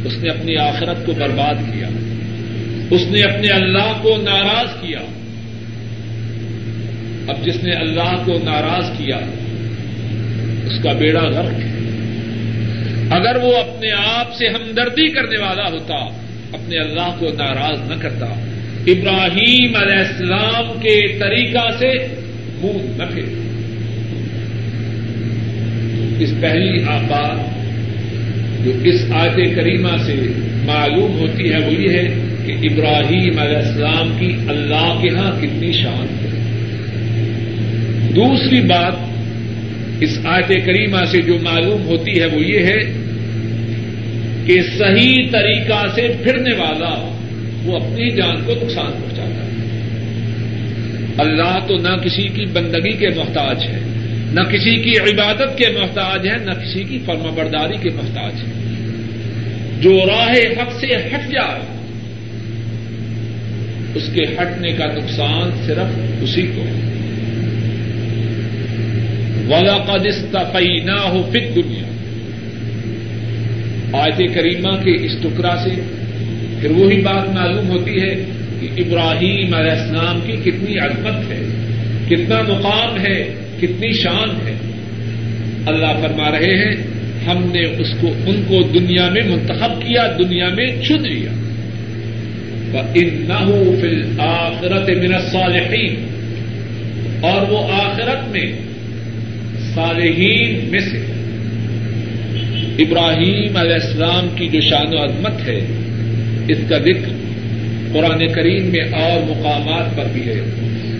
اس 0.05 0.17
نے 0.17 0.30
اپنی 0.30 0.57
آخرت 0.57 1.05
کو 1.05 1.11
برباد 1.11 1.55
کیا۔ 1.73 1.89
اس 2.91 3.01
نے 3.09 3.21
اپنے 3.21 3.47
اللہ 3.47 3.99
کو 4.01 4.17
ناراض 4.21 4.81
کیا۔ 4.81 4.99
اب 7.27 7.45
جس 7.45 7.63
نے 7.63 7.71
اللہ 7.71 8.23
کو 8.25 8.33
ناراض 8.43 8.97
کیا، 8.97 9.17
اس 10.65 10.83
کا 10.83 10.93
بیڑا 10.93 11.21
غرق 11.21 11.59
ہے۔ 11.59 11.79
اگر 13.09 13.35
وہ 13.43 13.57
اپنے 13.57 13.91
آپ 13.91 14.35
سے 14.35 14.47
ہمدردی 14.47 15.07
کرنے 15.07 15.41
والا 15.41 15.63
ہوتا، 15.63 15.95
اپنے 16.53 16.77
اللہ 16.77 17.15
کو 17.19 17.27
ناراض 17.37 17.91
نہ 17.91 17.95
کرتا، 18.01 18.25
ابراہیم 18.87 19.75
علیہ 19.75 19.97
السلام 19.97 20.79
کے 20.79 21.07
طریقہ 21.19 21.69
سے 21.79 22.07
منہ 22.61 23.03
نہ 23.03 23.03
پھر 23.13 23.23
اس 26.19 26.29
پہلی 26.41 26.83
آباد 26.83 27.35
جو 28.65 28.71
اس 28.83 29.11
آیت 29.11 29.55
کریمہ 29.55 29.97
سے 30.05 30.15
معلوم 30.65 31.19
ہوتی 31.19 31.53
ہے، 31.53 31.57
وہ 31.57 31.73
یہ 31.73 31.89
ہے 31.89 32.28
کہ 32.50 32.68
ابراہیم 32.68 33.39
علیہ 33.39 33.58
السلام 33.58 34.18
کی 34.20 34.36
اللہ 34.47 35.00
کے 35.02 35.10
ہاں 35.10 35.41
کتنی 35.41 35.72
شان 35.72 36.08
ہے۔ 36.12 36.39
دوسری 38.16 38.62
بات 38.62 38.93
اس 40.00 40.20
آیت 40.24 40.47
کریمہ 40.47 41.06
سے 41.06 41.22
جو 41.22 41.38
معلوم 41.41 41.86
ہوتی 41.86 42.20
ہے 42.20 42.26
وہ 42.26 42.41
یہ 42.41 42.60
ہے 42.60 42.80
کہ 44.45 44.62
صحیح 44.78 45.16
طریقہ 45.32 45.88
سے 45.95 46.08
پھرنے 46.24 46.56
والا 46.56 47.16
وہ 47.64 47.76
اپنی 47.76 48.10
جان 48.10 48.36
کو 48.45 48.52
نقصان 48.52 48.91
پہنچاتا 48.91 49.45
ہے۔ 49.45 49.50
اللہ 51.18 51.68
تو 51.68 51.78
نہ 51.78 51.97
کسی 51.97 52.28
کی 52.28 52.45
بندگی 52.45 52.91
کے 52.91 53.10
محتاج 53.10 53.64
ہے، 53.64 53.80
نہ 54.32 54.41
کسی 54.41 54.76
کی 54.82 54.91
عبادت 55.00 55.58
کے 55.58 55.66
محتاج 55.80 56.28
ہے، 56.28 56.38
نہ 56.38 56.52
کسی 56.52 56.84
کی 56.84 57.00
فرما 57.06 57.30
برداری 57.30 57.78
کے 57.82 57.89
محتاج 57.89 58.34
ہے۔ 58.34 58.76
جو 59.82 60.00
راہ 60.08 60.30
حق 60.30 60.80
سے 60.80 60.88
ہٹ 60.88 61.32
جائے 61.32 61.78
اس 63.95 64.09
کے 64.13 64.21
ہٹنے 64.23 64.71
کا 64.71 64.85
نقصان 64.85 65.49
صرف 65.65 65.99
اسی 66.21 66.47
کو 66.55 66.63
ولا 69.49 69.77
قدستفینا 69.77 71.09
ہو 71.09 71.29
فک 71.29 71.55
دنیا 71.55 71.83
آیت 73.93 74.33
کریمہ 74.33 74.83
کے 74.83 75.05
اس 75.05 75.15
ٹکڑا 75.21 75.55
سے 75.63 75.81
پھر 76.61 76.71
وہی 76.71 77.01
بات 77.01 77.29
معلوم 77.35 77.69
ہوتی 77.69 78.01
ہے 78.01 78.25
کہ 78.59 78.67
ابراہیم 78.77 79.53
علیہ 79.53 79.71
السلام 79.71 80.19
کی 80.25 80.51
کتنی 80.51 80.77
عظمت 80.77 81.31
ہے، 81.31 81.41
کتنا 82.09 82.41
مقام 82.41 82.99
ہے، 82.99 83.33
کتنی 83.61 83.93
شان 83.93 84.29
ہے۔ 84.47 84.55
اللہ 85.65 86.01
فرما 86.01 86.31
رہے 86.31 86.57
ہیں، 86.57 86.75
ہم 87.27 87.51
نے 87.53 87.61
اس 87.61 87.87
کو، 88.01 88.13
ان 88.25 88.43
کو 88.47 88.61
دنیا 88.61 89.09
میں 89.09 89.21
منتخب 89.23 89.81
کیا، 89.81 90.15
دنیا 90.19 90.49
میں 90.49 90.67
چن 90.87 91.01
لیا۔ 91.01 91.31
ان 92.74 93.78
فل 93.82 94.20
آخرت 94.20 94.89
من 94.89 95.13
الصالحین 95.13 95.95
اور 97.22 97.51
وہ 97.51 97.72
آخرت 97.72 98.30
میں 98.30 98.51
صالحین 99.76 100.70
میں 100.72 100.80
سے 100.80 100.97
ابراہیم 102.80 103.57
علیہ 103.57 103.74
السلام 103.74 104.28
کی 104.36 104.47
جو 104.47 104.61
شان 104.61 104.93
و 104.93 105.03
عظمت 105.03 105.47
ہے، 105.47 105.59
اس 106.47 106.57
کا 106.70 106.78
ذکر 106.78 107.11
قرآن 107.93 108.28
کریم 108.28 108.65
میں 108.65 108.80
اور 108.80 109.22
مقامات 109.30 109.97
پر 109.97 110.03
بھی 110.13 110.22
ہے۔ 110.22 110.41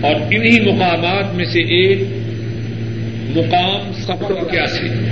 اور 0.00 0.14
انہی 0.30 0.60
مقامات 0.60 1.34
میں 1.34 1.44
سے 1.44 1.60
ایک 1.60 2.02
مقام 3.36 3.92
سفر 3.94 4.50
کیا 4.50 4.66
سے 4.66 4.88
ہے 4.88 5.09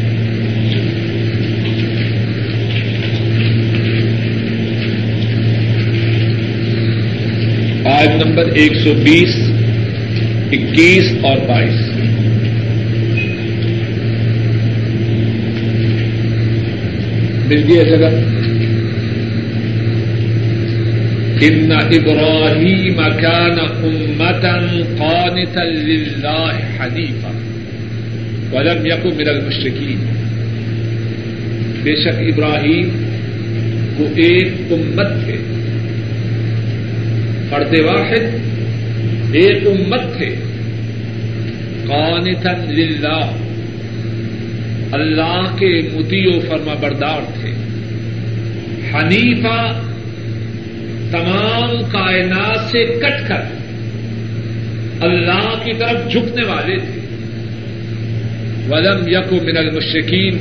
آج 7.99 8.09
نمبر 8.09 8.45
ایک 8.47 8.73
سو 8.85 8.95
بیس، 9.03 9.35
اکیس 10.53 11.13
اور 11.23 11.37
بائیس۔ 11.47 11.89
مل 17.47 17.63
گئی 17.69 17.77
جگہ 17.77 18.07
ان 21.41 21.73
ابراہیم 21.73 23.01
كان 23.21 23.59
امتا 23.61 24.59
قانتا 24.99 25.65
لله 25.65 26.59
حنیفا، 26.81 27.33
ولم 28.53 28.87
يكن 28.87 29.11
من 29.17 29.29
المشركين 29.29 30.05
بے 31.83 31.97
شک 31.97 32.19
ابراہیم 32.19 32.89
وہ 33.99 34.09
ایک 34.15 34.49
امت 34.71 35.25
تھے۔ 35.25 35.38
فرد 37.51 37.81
واحد، 37.81 38.35
ایک 39.33 39.67
امت 39.67 40.17
تھے۔ 40.17 40.35
قانتا 41.87 42.51
للہ، 42.69 43.33
اللہ 44.93 45.57
کے 45.59 45.89
متی 45.93 46.27
و 46.27 46.41
فرما 46.41 46.75
بردار 46.75 47.21
تھے۔ 47.41 47.51
حنیفہ 48.95 49.81
تمام 51.11 51.91
کائنات 51.93 52.71
سے 52.71 52.85
کٹ 52.85 53.29
کر 53.29 53.41
اللہ 55.01 55.65
کی 55.65 55.73
طرف 55.73 56.13
جھکنے 56.13 56.45
والے 56.45 56.77
تھے۔ 56.77 57.01
ولم 58.71 59.09
یک 59.09 59.33
من 59.33 59.57
المشرقین 59.57 60.39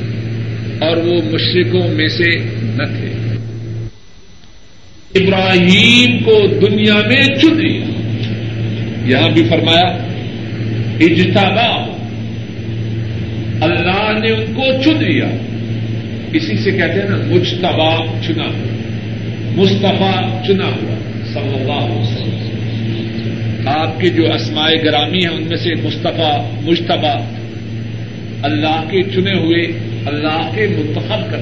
اور 0.80 0.96
وہ 0.96 1.20
مشرقوں 1.30 1.88
میں 1.88 2.06
سے 2.06 2.36
نہ 2.62 2.84
تھے۔ 2.84 3.27
ابراہیم 5.20 6.18
کو 6.18 6.46
دنیا 6.46 6.94
میں 6.94 7.22
چن 7.22 7.56
لیا۔ 7.56 7.84
یہاں 9.04 9.28
بھی 9.28 9.42
فرمایا، 9.48 9.96
اجتبا۔ 11.00 11.94
اللہ 13.60 14.20
نے 14.20 14.30
ان 14.30 14.54
کو 14.54 14.82
چن 14.84 15.04
لیا۔ 15.04 15.28
اسی 16.32 16.56
سے 16.56 16.70
کہتے 16.70 16.92
ہیں 16.92 17.08
نا، 17.08 17.18
مجتبا 17.26 17.96
چنا 18.26 18.44
ہوا۔ 18.44 18.76
مصطفیٰ 19.56 20.46
چنا 20.46 20.64
ہوا۔ 20.64 20.98
صلی 21.32 21.60
اللہ 21.60 21.72
علیہ 21.72 21.98
وسلم۔ 21.98 22.48
آپ 23.66 24.00
کے 24.00 24.08
جو 24.08 24.34
اسمائے 24.34 24.84
گرامی 24.84 25.18
ہیں، 25.18 25.34
ان 25.34 25.42
میں 25.42 25.56
سے 25.56 25.74
مصطفیٰ 25.74 26.50
مشتبہ 26.62 27.20
اللہ 28.42 28.82
کے 28.90 29.02
چنے 29.02 29.38
ہوئے، 29.38 29.62
اللہ 30.06 30.50
کے 30.54 30.66
منتخب 30.66 31.30
کر 31.30 31.38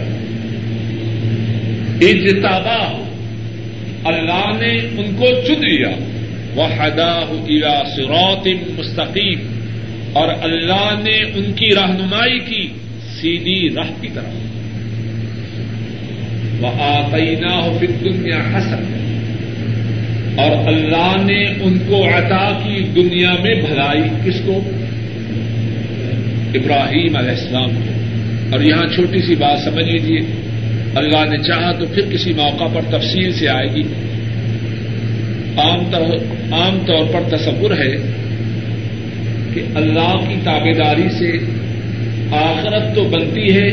اجتبا۔ 2.00 3.02
اللہ 4.06 4.52
نے 4.60 4.72
ان 4.76 5.16
کو 5.18 5.26
چن 5.46 5.60
لیا۔ 5.60 5.88
وہ 6.54 6.66
ہدا 6.66 7.20
سروت 7.96 8.48
مستقیم 8.78 9.38
اور 10.12 10.28
اللہ 10.42 10.94
نے 11.04 11.16
ان 11.34 11.52
کی 11.52 11.74
رہنمائی 11.74 12.38
کی 12.38 12.68
سیدھی 13.20 13.74
راہ 13.74 13.90
کی 14.00 14.08
طرف۔ 14.14 14.56
وہ 16.60 16.82
آتینا 16.82 17.58
ہو 17.58 17.76
فی 17.80 17.86
دنیا 17.86 18.38
حسن 18.38 19.02
اور 20.36 20.68
اللہ 20.68 21.16
نے 21.24 21.44
ان 21.44 21.78
کو 21.86 22.04
عطا 22.04 22.60
کی 22.64 22.84
دنیا 22.96 23.32
میں 23.42 23.54
بھلائی 23.54 24.02
کس 24.24 24.40
کو؟ 24.46 24.62
ابراہیم 26.54 27.16
علیہ 27.16 27.30
السلام 27.30 27.70
کو۔ 27.70 27.92
اور 28.52 28.60
یہاں 28.60 28.86
چھوٹی 28.86 29.18
سی 29.18 29.34
بات 29.34 29.58
سمجھ 29.58 29.84
لیجیے 29.84 30.45
اللہ 30.96 31.24
نے 31.30 31.38
چاہا 31.38 31.72
تو 31.72 31.86
پھر 31.86 32.02
کسی 32.12 32.32
موقع 32.32 32.64
پر 32.64 32.98
تفصیل 32.98 33.32
سے 33.32 33.48
آئے 33.48 33.74
گی۔ 33.74 33.82
عام 35.56 35.90
طور 35.90 36.16
عام 36.52 36.78
طور 36.86 37.04
پر 37.12 37.36
تصور 37.36 37.70
ہے 37.70 37.96
کہ 39.54 39.62
اللہ 39.74 40.16
کی 40.28 40.34
تابے 40.44 40.72
داری 40.72 41.08
سے 41.18 41.32
آخرت 42.30 42.94
تو 42.94 43.04
بنتی 43.04 43.56
ہے، 43.56 43.68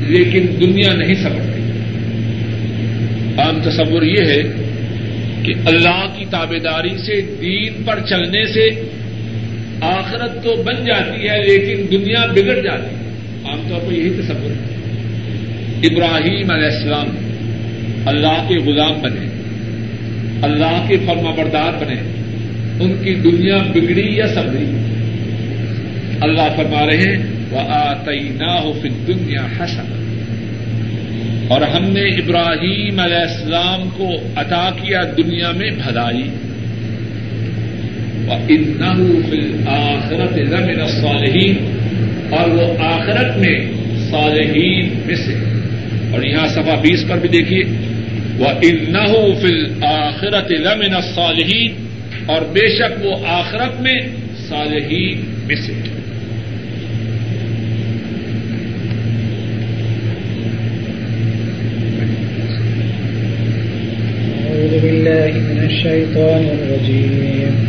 لیکن 0.00 0.46
دنیا 0.60 0.94
نہیں 0.94 1.14
سمجھتی 1.14 1.58
عام 3.38 3.58
تصور 3.64 4.02
یہ 4.02 4.24
ہے 4.26 4.42
کہ 5.42 5.52
اللہ 5.66 6.14
کی 6.18 6.24
تابے 6.30 6.58
داری 6.58 6.98
سے 6.98 7.36
دین 7.40 7.84
پر 7.84 8.00
چلنے 8.08 8.46
سے 8.46 8.68
آخرت 9.80 10.44
تو 10.44 10.62
بن 10.62 10.84
جاتی 10.84 11.28
ہے، 11.28 11.46
لیکن 11.46 11.98
دنیا 11.98 12.26
بگڑ 12.26 12.60
جاتی 12.62 12.94
ہے۔ 12.94 13.10
عام 13.44 13.60
طور 13.68 13.80
پر 13.80 13.92
یہی 13.92 14.10
تصور 14.10 14.50
ہے۔ 14.50 14.77
ابراہیم 15.82 16.50
علیہ 16.50 16.66
السلام 16.66 17.06
اللہ 18.06 18.44
کے 18.48 18.56
غلام 18.56 19.00
بنے، 19.02 19.26
اللہ 20.42 20.84
کے 20.88 20.96
فرما 21.06 21.30
بردار 21.30 21.84
بنے، 21.84 21.94
ان 22.80 22.92
کی 23.04 23.14
دنیا 23.14 23.56
بگڑی 23.56 24.16
یا 24.16 24.26
سبری 24.28 24.64
اللہ 26.20 26.48
فرما 26.56 26.86
رہے 26.86 27.16
وہ 27.50 27.58
آئی 27.58 28.28
نہ 28.36 28.60
ہو 28.62 28.72
پھر 28.72 28.90
دنیا 29.06 29.40
حسن 29.40 30.04
اور 31.48 31.60
ہم 31.60 31.84
نے 31.84 32.00
ابراہیم 32.00 33.00
علیہ 33.00 33.16
السلام 33.16 33.88
کو 33.96 34.10
عطا 34.36 34.70
کیا 34.82 35.02
دنیا 35.16 35.50
میں 35.50 35.70
بھلائی۔ 35.70 36.28
ان 38.48 38.82
آخرت 39.68 40.34
زمین 40.34 40.86
صالحین 40.86 41.54
اور 42.30 42.48
وہ 42.48 42.84
آخرت 42.84 43.36
میں 43.36 43.70
صالحین 44.10 45.02
میں 45.06 45.16
سے۔ 45.16 45.47
اور 46.12 46.22
یہاں 46.22 46.48
سفا 46.48 46.74
بیس 46.74 47.04
پر 47.08 47.16
بھی 47.18 47.28
دیکھیے 47.28 47.62
وہ 48.38 48.48
ان 48.62 48.94
فل 49.42 49.84
آخرت 49.84 50.50
لمن 50.50 51.00
صالحین 51.14 51.88
اور 52.26 52.42
بے 52.42 52.78
شک 52.78 53.06
وہ 53.06 53.16
آخرت 53.26 53.80
میں 53.80 53.98
صالحین 54.48 55.20
میں 55.46 55.56
سے۔ 55.56 55.72
بالله 64.82 65.42
من 65.42 65.58
الشيطان 65.58 66.48
الرجيم۔ 66.50 67.64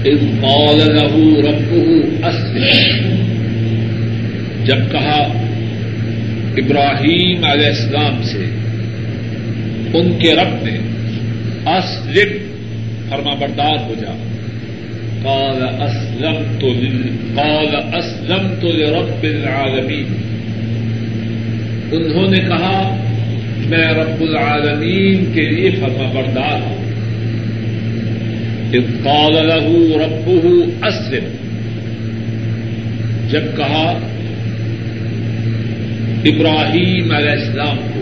إذ 0.04 0.40
قال 0.40 0.78
له 0.78 1.40
ربه 1.40 2.00
أسلم 2.22 3.14
جب 4.64 4.76
کہا، 4.92 5.32
ابراہیم 6.56 7.44
علیہ 7.44 7.66
السلام 7.66 8.22
سے، 8.22 8.44
ان 9.94 10.18
کے 10.18 10.34
رب 10.34 10.64
نے 10.64 10.78
اسلم، 11.66 12.36
فرما 13.08 13.34
بردار 13.34 13.82
ہو 13.82 13.94
جا۔ 14.00 14.12
قال 15.22 15.82
اسلمت 15.82 16.64
قال 17.36 17.94
اسلمت 17.94 18.64
لرب 18.64 19.22
العالمین۔ 19.22 20.06
انہوں 21.92 22.30
نے 22.30 22.38
کہا، 22.38 22.96
میں 23.66 23.84
رب 23.84 24.20
العالمین 24.20 25.32
کے 25.34 25.42
لیے 25.42 25.70
فرما 25.70 26.12
بردار 26.14 26.62
ہوں۔ 26.62 26.79
قال 28.78 29.34
له 29.34 29.82
ربه 30.04 30.60
اسلم۔ 30.82 31.24
جب 33.30 33.40
کہا، 33.56 33.98
ابراہیم 36.24 37.12
علیہ 37.12 37.30
السلام 37.30 37.76
کو 37.94 38.00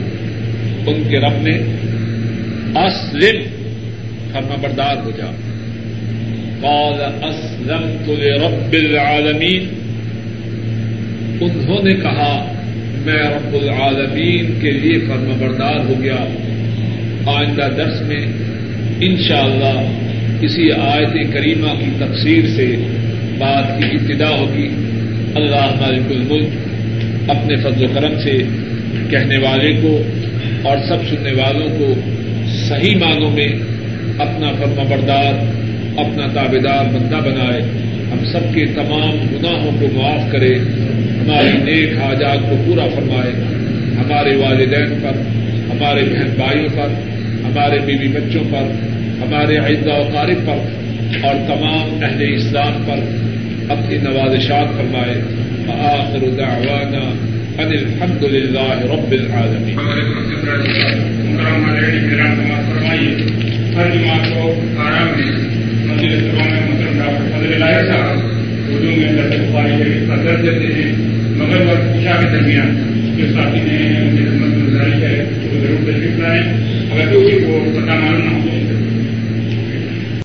ان 0.91 1.03
کے 1.09 1.19
رب 1.19 1.43
نے 1.43 1.59
اسلم، 2.87 3.43
فرما 4.33 4.55
بردار 4.61 4.97
ہو 5.05 5.11
جا۔ 5.11 5.31
قال، 6.61 7.25
اسلمت 7.25 8.09
لرب 8.09 8.73
العالمین۔ 8.73 9.67
انہوں 11.41 11.83
نے 11.83 11.95
کہا، 11.95 12.53
میں 13.05 13.23
رب 13.23 13.55
العالمین 13.55 14.59
کے 14.61 14.71
لیے 14.71 14.99
فرما 14.99 15.35
بردار 15.39 15.81
ہو 15.89 15.95
گیا۔ 16.03 16.25
آئندہ 17.27 17.69
درس 17.77 18.01
میں 18.01 18.27
انشاءاللہ 19.01 20.08
کسی 20.41 20.73
آیت 20.73 21.33
کریمہ 21.33 21.81
کی 21.81 21.91
تفسیر 21.99 22.43
سے 22.57 22.77
بات 23.39 23.79
کی 23.79 23.85
ابتدا 23.85 24.29
ہوگی۔ 24.29 24.69
اللہ 25.35 25.75
مالک 25.81 26.03
الملک 26.11 26.49
اپنے 27.31 27.57
فضل 27.57 27.85
و 27.85 27.89
کرم 27.95 28.21
سے 28.23 28.39
کہنے 29.11 29.39
والے 29.39 29.73
کو 29.83 30.03
اور 30.63 30.77
سب 30.89 30.97
سننے 31.11 31.33
والوں 31.33 31.79
کو 31.79 31.95
صحیح 32.69 32.97
معنوں 32.97 33.31
میں 33.31 33.49
اپنا 34.19 34.53
فرما 34.59 34.83
بردار، 34.83 35.33
اپنا 35.97 36.27
تابے 36.35 36.59
دار 36.59 36.85
بندہ 36.85 37.17
بنائے۔ 37.17 37.63
ہم 38.13 38.25
سب 38.33 38.55
کے 38.55 38.67
تمام 38.67 39.11
گناہوں 39.11 39.71
کو 39.81 39.87
معاف 39.95 40.33
کرے۔ 40.33 40.55
ہماری 41.23 41.59
نیک 41.65 41.99
حاجات 41.99 42.51
کو 42.51 42.57
پورا 42.67 42.87
فرمائے۔ 42.95 43.33
ہمارے 43.97 44.37
والدین 44.37 44.99
پر، 45.03 45.21
ہمارے 45.71 46.05
بہن 46.05 46.35
بھائیوں 46.37 46.69
پر، 46.77 46.89
ہمارے 47.45 47.79
بیوی 47.79 48.09
بچوں 48.09 48.45
پر 48.51 48.63
ہمارے 49.23 49.57
عزا 49.57 49.95
و 49.95 50.09
قارب 50.13 50.47
پر 50.47 50.59
اور 51.23 51.35
تمام 51.47 52.05
اہل 52.05 52.23
اسلام 52.35 52.83
پر 52.87 52.99
اپنی 53.73 53.97
نوازشات 53.97 54.77
فرمائے 54.77 55.15
آخر 55.69 56.29
دعوانا 56.39 57.03
ان 57.63 57.73
الحمد 57.73 58.23
للہ 58.23 58.69
رب 58.93 59.13
العالمین۔ 59.13 59.79
ہر 63.77 63.91
جماعت 63.91 64.29
کو 64.35 64.53
آرام 64.79 65.09
میں 65.17 65.31
میں 65.87 66.61
مسلم 66.61 66.99
ڈاکٹر 66.99 67.27
فضل 67.33 67.59
لائے 67.61 67.87
صاحب 67.89 68.19
اردو 68.71 68.91
میں 68.97 69.13
درد 70.25 70.43
دیتے 70.43 70.73
ہیں 70.75 70.93
مگر 71.37 71.67
وقت 71.67 71.97
عشاء 71.97 72.21
کے 72.21 72.27
درمیان 72.31 72.77
جو 73.19 73.27
ساتھی 73.35 73.61
نے 73.61 73.77
ان 73.99 74.17
کی 74.17 74.25
خدمت 74.25 75.03
ہے 75.03 75.25
وہ 75.43 75.61
ضرور 75.61 75.91
تشریف 75.91 76.19
لائیں 76.19 76.43
اگر 76.91 77.07
کسی 77.07 77.39
کو 77.45 77.65
پتہ 77.75 77.91
معلوم 77.91 78.21
نہ 78.21 78.31
ہو 78.31 78.58